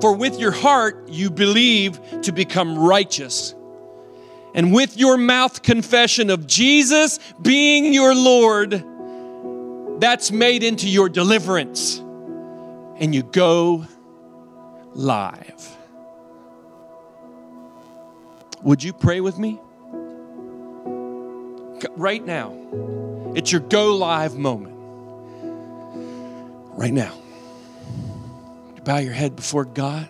for 0.00 0.14
with 0.14 0.38
your 0.38 0.52
heart 0.52 1.08
you 1.08 1.30
believe 1.30 2.00
to 2.22 2.32
become 2.32 2.78
righteous. 2.78 3.54
And 4.54 4.72
with 4.72 4.96
your 4.96 5.18
mouth 5.18 5.62
confession 5.62 6.30
of 6.30 6.46
Jesus 6.46 7.20
being 7.40 7.92
your 7.92 8.14
Lord, 8.14 8.84
that's 10.00 10.32
made 10.32 10.62
into 10.62 10.88
your 10.88 11.08
deliverance 11.08 12.02
and 12.98 13.14
you 13.14 13.22
go 13.22 13.86
live. 14.94 15.76
Would 18.62 18.82
you 18.82 18.92
pray 18.92 19.20
with 19.20 19.38
me? 19.38 19.60
Right 21.96 22.24
now. 22.24 22.54
It's 23.34 23.52
your 23.52 23.60
go 23.60 23.96
live 23.96 24.36
moment. 24.36 24.74
Right 26.76 26.92
now. 26.92 27.14
You 28.74 28.82
bow 28.82 28.98
your 28.98 29.12
head 29.12 29.36
before 29.36 29.64
God, 29.64 30.08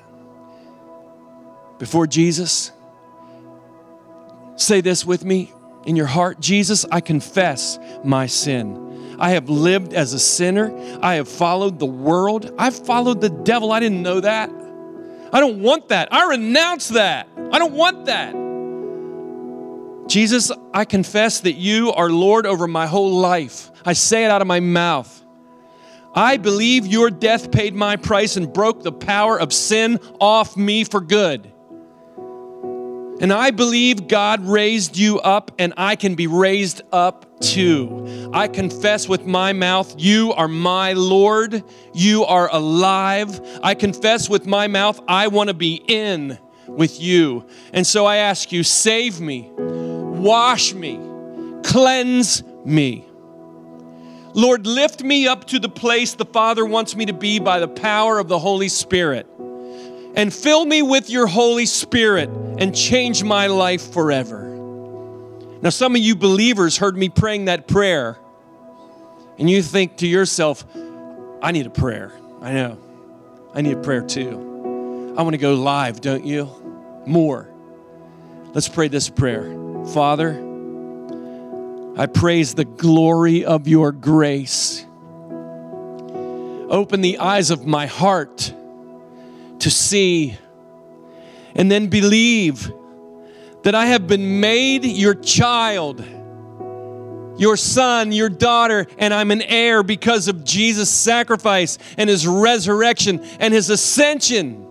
before 1.78 2.06
Jesus. 2.06 2.72
Say 4.56 4.80
this 4.80 5.04
with 5.04 5.24
me 5.24 5.52
in 5.84 5.96
your 5.96 6.06
heart 6.06 6.40
Jesus, 6.40 6.84
I 6.90 7.00
confess 7.00 7.78
my 8.04 8.26
sin. 8.26 8.87
I 9.18 9.30
have 9.30 9.48
lived 9.48 9.92
as 9.92 10.12
a 10.12 10.18
sinner. 10.18 10.72
I 11.02 11.14
have 11.14 11.28
followed 11.28 11.78
the 11.78 11.86
world. 11.86 12.52
I've 12.58 12.86
followed 12.86 13.20
the 13.20 13.30
devil. 13.30 13.72
I 13.72 13.80
didn't 13.80 14.02
know 14.02 14.20
that. 14.20 14.50
I 15.32 15.40
don't 15.40 15.60
want 15.60 15.88
that. 15.88 16.12
I 16.12 16.28
renounce 16.28 16.88
that. 16.88 17.28
I 17.52 17.58
don't 17.58 17.74
want 17.74 18.06
that. 18.06 18.34
Jesus, 20.08 20.50
I 20.72 20.84
confess 20.84 21.40
that 21.40 21.54
you 21.54 21.92
are 21.92 22.08
Lord 22.08 22.46
over 22.46 22.66
my 22.66 22.86
whole 22.86 23.10
life. 23.10 23.70
I 23.84 23.92
say 23.92 24.24
it 24.24 24.30
out 24.30 24.40
of 24.40 24.46
my 24.46 24.60
mouth. 24.60 25.24
I 26.14 26.38
believe 26.38 26.86
your 26.86 27.10
death 27.10 27.52
paid 27.52 27.74
my 27.74 27.96
price 27.96 28.36
and 28.36 28.52
broke 28.52 28.82
the 28.82 28.92
power 28.92 29.38
of 29.38 29.52
sin 29.52 30.00
off 30.18 30.56
me 30.56 30.84
for 30.84 31.00
good. 31.00 31.52
And 33.20 33.32
I 33.32 33.50
believe 33.50 34.06
God 34.06 34.46
raised 34.46 34.96
you 34.96 35.18
up 35.20 35.50
and 35.58 35.74
I 35.76 35.96
can 35.96 36.14
be 36.14 36.26
raised 36.26 36.82
up 36.92 37.40
too. 37.40 38.30
I 38.32 38.46
confess 38.48 39.08
with 39.08 39.26
my 39.26 39.52
mouth, 39.52 39.94
You 39.98 40.32
are 40.34 40.48
my 40.48 40.92
Lord. 40.92 41.64
You 41.94 42.24
are 42.24 42.48
alive. 42.52 43.40
I 43.62 43.74
confess 43.74 44.28
with 44.28 44.46
my 44.46 44.68
mouth, 44.68 45.00
I 45.08 45.28
want 45.28 45.48
to 45.48 45.54
be 45.54 45.82
in 45.88 46.38
with 46.66 47.00
you. 47.00 47.46
And 47.72 47.86
so 47.86 48.06
I 48.06 48.16
ask 48.16 48.52
you, 48.52 48.62
save 48.62 49.20
me, 49.20 49.50
wash 49.56 50.74
me, 50.74 51.00
cleanse 51.64 52.42
me. 52.64 53.04
Lord, 54.34 54.66
lift 54.66 55.02
me 55.02 55.26
up 55.26 55.46
to 55.46 55.58
the 55.58 55.68
place 55.68 56.14
the 56.14 56.24
Father 56.24 56.64
wants 56.64 56.94
me 56.94 57.06
to 57.06 57.12
be 57.12 57.40
by 57.40 57.58
the 57.58 57.66
power 57.66 58.18
of 58.18 58.28
the 58.28 58.38
Holy 58.38 58.68
Spirit 58.68 59.26
and 60.18 60.34
fill 60.34 60.64
me 60.64 60.82
with 60.82 61.08
your 61.08 61.28
Holy 61.28 61.64
Spirit 61.64 62.28
and 62.28 62.74
change 62.74 63.22
my 63.22 63.46
life 63.46 63.92
forever. 63.92 64.46
Now, 65.62 65.70
some 65.70 65.94
of 65.94 66.02
you 66.02 66.16
believers 66.16 66.76
heard 66.76 66.96
me 66.96 67.08
praying 67.08 67.44
that 67.44 67.68
prayer, 67.68 68.18
and 69.38 69.48
you 69.48 69.62
think 69.62 69.98
to 69.98 70.08
yourself, 70.08 70.64
I 71.40 71.52
need 71.52 71.66
a 71.66 71.70
prayer. 71.70 72.12
I 72.42 72.52
know. 72.52 72.80
I 73.54 73.60
need 73.60 73.76
a 73.76 73.80
prayer 73.80 74.02
too. 74.02 75.14
I 75.16 75.22
want 75.22 75.34
to 75.34 75.38
go 75.38 75.54
live, 75.54 76.00
don't 76.00 76.24
you? 76.24 76.50
More. 77.06 77.48
Let's 78.52 78.68
pray 78.68 78.88
this 78.88 79.08
prayer. 79.08 79.44
Father, 79.92 80.32
I 81.96 82.06
praise 82.06 82.54
the 82.54 82.64
glory 82.64 83.44
of 83.44 83.68
your 83.68 83.92
grace. 83.92 84.84
Open 86.70 87.02
the 87.02 87.18
eyes 87.18 87.52
of 87.52 87.66
my 87.66 87.86
heart 87.86 88.52
to 89.60 89.70
see 89.70 90.38
and 91.54 91.70
then 91.70 91.88
believe 91.88 92.72
that 93.64 93.74
I 93.74 93.86
have 93.86 94.06
been 94.06 94.40
made 94.40 94.84
your 94.84 95.14
child, 95.14 96.04
your 97.38 97.56
son, 97.56 98.12
your 98.12 98.28
daughter, 98.28 98.86
and 98.98 99.12
I'm 99.12 99.30
an 99.30 99.42
heir 99.42 99.82
because 99.82 100.28
of 100.28 100.44
Jesus' 100.44 100.90
sacrifice 100.90 101.78
and 101.96 102.08
his 102.08 102.26
resurrection 102.26 103.20
and 103.40 103.52
his 103.52 103.70
ascension. 103.70 104.64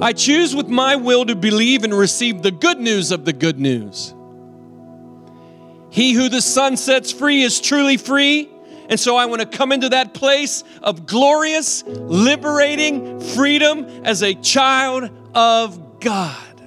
I 0.00 0.12
choose 0.12 0.54
with 0.54 0.68
my 0.68 0.96
will 0.96 1.24
to 1.26 1.36
believe 1.36 1.84
and 1.84 1.94
receive 1.94 2.42
the 2.42 2.50
good 2.50 2.78
news 2.78 3.10
of 3.10 3.24
the 3.24 3.32
good 3.32 3.58
news. 3.58 4.14
He 5.90 6.12
who 6.12 6.28
the 6.28 6.42
Son 6.42 6.76
sets 6.76 7.12
free 7.12 7.42
is 7.42 7.60
truly 7.60 7.96
free. 7.96 8.50
And 8.88 9.00
so 9.00 9.16
I 9.16 9.26
want 9.26 9.40
to 9.40 9.46
come 9.46 9.72
into 9.72 9.88
that 9.90 10.14
place 10.14 10.62
of 10.82 11.06
glorious, 11.06 11.82
liberating 11.86 13.20
freedom 13.20 13.84
as 14.04 14.22
a 14.22 14.34
child 14.34 15.10
of 15.34 16.00
God. 16.00 16.60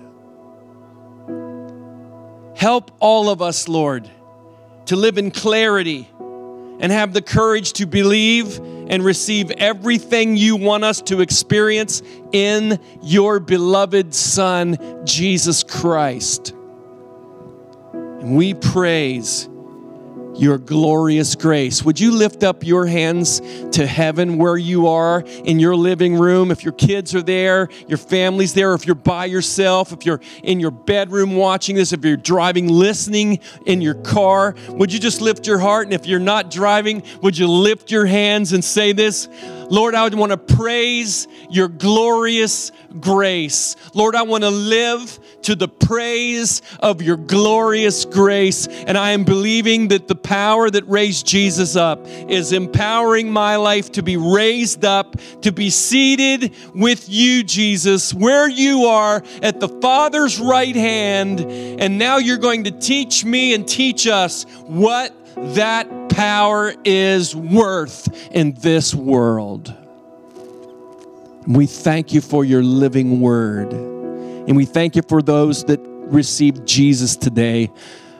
Help 2.55 2.91
all 2.99 3.29
of 3.29 3.41
us, 3.41 3.67
Lord, 3.67 4.09
to 4.85 4.95
live 4.95 5.17
in 5.17 5.29
clarity 5.29 6.09
and 6.79 6.91
have 6.91 7.13
the 7.13 7.21
courage 7.21 7.73
to 7.73 7.85
believe 7.85 8.57
and 8.57 9.03
receive 9.03 9.51
everything 9.51 10.37
you 10.37 10.55
want 10.55 10.83
us 10.83 11.01
to 11.01 11.21
experience 11.21 12.01
in 12.31 12.79
your 13.01 13.39
beloved 13.39 14.13
Son, 14.13 15.05
Jesus 15.05 15.63
Christ. 15.63 16.53
And 17.93 18.35
we 18.35 18.53
praise 18.53 19.49
your 20.37 20.57
glorious 20.57 21.35
grace. 21.35 21.83
Would 21.83 21.99
you 21.99 22.11
lift 22.11 22.43
up 22.43 22.65
your 22.65 22.85
hands 22.85 23.41
to 23.71 23.85
heaven 23.85 24.37
where 24.37 24.57
you 24.57 24.87
are 24.87 25.21
in 25.21 25.59
your 25.59 25.75
living 25.75 26.15
room? 26.15 26.51
If 26.51 26.63
your 26.63 26.73
kids 26.73 27.15
are 27.15 27.21
there, 27.21 27.69
your 27.87 27.97
family's 27.97 28.53
there, 28.53 28.73
if 28.73 28.85
you're 28.85 28.95
by 28.95 29.25
yourself, 29.25 29.91
if 29.91 30.05
you're 30.05 30.21
in 30.43 30.59
your 30.59 30.71
bedroom 30.71 31.35
watching 31.35 31.75
this, 31.75 31.93
if 31.93 32.03
you're 32.03 32.17
driving, 32.17 32.67
listening 32.67 33.39
in 33.65 33.81
your 33.81 33.95
car, 33.95 34.55
would 34.69 34.93
you 34.93 34.99
just 34.99 35.21
lift 35.21 35.47
your 35.47 35.59
heart? 35.59 35.85
And 35.85 35.93
if 35.93 36.05
you're 36.05 36.19
not 36.19 36.51
driving, 36.51 37.03
would 37.21 37.37
you 37.37 37.47
lift 37.47 37.91
your 37.91 38.05
hands 38.05 38.53
and 38.53 38.63
say 38.63 38.91
this? 38.91 39.27
Lord, 39.69 39.95
I 39.95 40.07
want 40.09 40.31
to 40.31 40.37
praise 40.37 41.27
your 41.49 41.67
glorious 41.67 42.71
grace. 42.99 43.75
Lord, 43.93 44.15
I 44.15 44.23
want 44.23 44.43
to 44.43 44.49
live 44.49 45.19
to 45.43 45.55
the 45.55 45.67
praise 45.67 46.61
of 46.79 47.01
your 47.01 47.17
glorious 47.17 48.05
grace. 48.05 48.67
And 48.67 48.97
I 48.97 49.11
am 49.11 49.23
believing 49.23 49.89
that 49.89 50.07
the 50.07 50.15
power 50.15 50.69
that 50.69 50.87
raised 50.87 51.27
Jesus 51.27 51.75
up 51.75 52.05
is 52.05 52.53
empowering 52.53 53.29
my 53.29 53.57
life 53.57 53.91
to 53.93 54.03
be 54.03 54.17
raised 54.17 54.85
up, 54.85 55.15
to 55.41 55.51
be 55.51 55.69
seated 55.69 56.53
with 56.73 57.09
you, 57.09 57.43
Jesus, 57.43 58.13
where 58.13 58.47
you 58.47 58.85
are 58.85 59.23
at 59.41 59.59
the 59.59 59.69
Father's 59.69 60.39
right 60.39 60.75
hand. 60.75 61.41
And 61.41 61.97
now 61.97 62.17
you're 62.17 62.37
going 62.37 62.63
to 62.65 62.71
teach 62.71 63.25
me 63.25 63.53
and 63.53 63.67
teach 63.67 64.07
us 64.07 64.43
what 64.65 65.13
that 65.55 66.09
power 66.09 66.73
is 66.83 67.35
worth 67.35 68.31
in 68.31 68.53
this 68.53 68.93
world. 68.93 69.73
We 71.47 71.65
thank 71.65 72.13
you 72.13 72.21
for 72.21 72.43
your 72.43 72.63
living 72.63 73.21
word. 73.21 73.71
And 73.71 74.55
we 74.55 74.65
thank 74.65 74.95
you 74.95 75.01
for 75.07 75.21
those 75.21 75.63
that 75.65 75.79
received 75.79 76.67
Jesus 76.67 77.15
today 77.15 77.69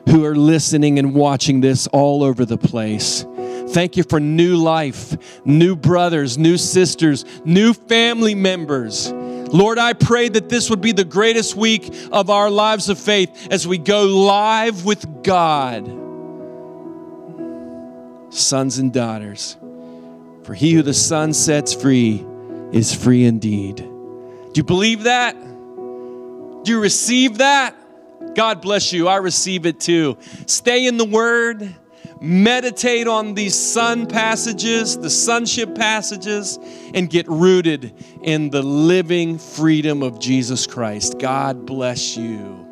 who 0.07 0.24
are 0.26 0.36
listening 0.36 0.99
and 0.99 1.13
watching 1.13 1.59
this 1.59 1.88
all 1.88 2.24
over 2.24 2.45
the 2.45 2.57
place. 2.57 3.26
Thank 3.70 3.97
you 3.97 4.03
for 4.03 4.20
new 4.20 4.55
life, 4.55 5.43
new 5.45 5.76
brothers, 5.76 6.38
new 6.38 6.57
sisters, 6.57 7.26
new 7.43 7.74
family 7.74 8.36
members. 8.36 9.11
Lord, 9.11 9.78
I 9.78 9.93
pray 9.93 10.30
that 10.30 10.49
this 10.49 10.70
would 10.70 10.82
be 10.82 10.93
the 10.93 11.03
greatest 11.03 11.55
week 11.55 11.93
of 12.11 12.30
our 12.30 12.49
lives 12.49 12.89
of 12.89 12.97
faith 12.97 13.47
as 13.51 13.68
we 13.68 13.78
go 13.78 14.05
live 14.05 14.86
with 14.86 15.24
God. 15.24 16.06
Sons 18.30 18.78
and 18.78 18.93
daughters, 18.93 19.57
for 20.43 20.53
he 20.53 20.73
who 20.73 20.82
the 20.82 20.93
Son 20.93 21.34
sets 21.34 21.73
free 21.73 22.25
is 22.71 22.93
free 22.93 23.25
indeed. 23.25 23.78
Do 23.78 24.51
you 24.55 24.63
believe 24.63 25.03
that? 25.03 25.34
Do 25.39 26.71
you 26.71 26.82
receive 26.82 27.38
that? 27.38 27.75
God 28.36 28.61
bless 28.61 28.91
you. 28.91 29.07
I 29.07 29.17
receive 29.17 29.65
it 29.65 29.80
too. 29.80 30.17
Stay 30.45 30.86
in 30.86 30.97
the 30.97 31.05
Word, 31.05 31.75
meditate 32.19 33.07
on 33.07 33.34
these 33.34 33.55
son 33.55 34.05
passages, 34.07 34.97
the 34.97 35.09
sonship 35.09 35.75
passages, 35.75 36.59
and 36.93 37.09
get 37.09 37.28
rooted 37.28 37.93
in 38.21 38.49
the 38.49 38.61
living 38.61 39.38
freedom 39.38 40.03
of 40.03 40.19
Jesus 40.19 40.67
Christ. 40.67 41.19
God 41.19 41.65
bless 41.65 42.17
you. 42.17 42.66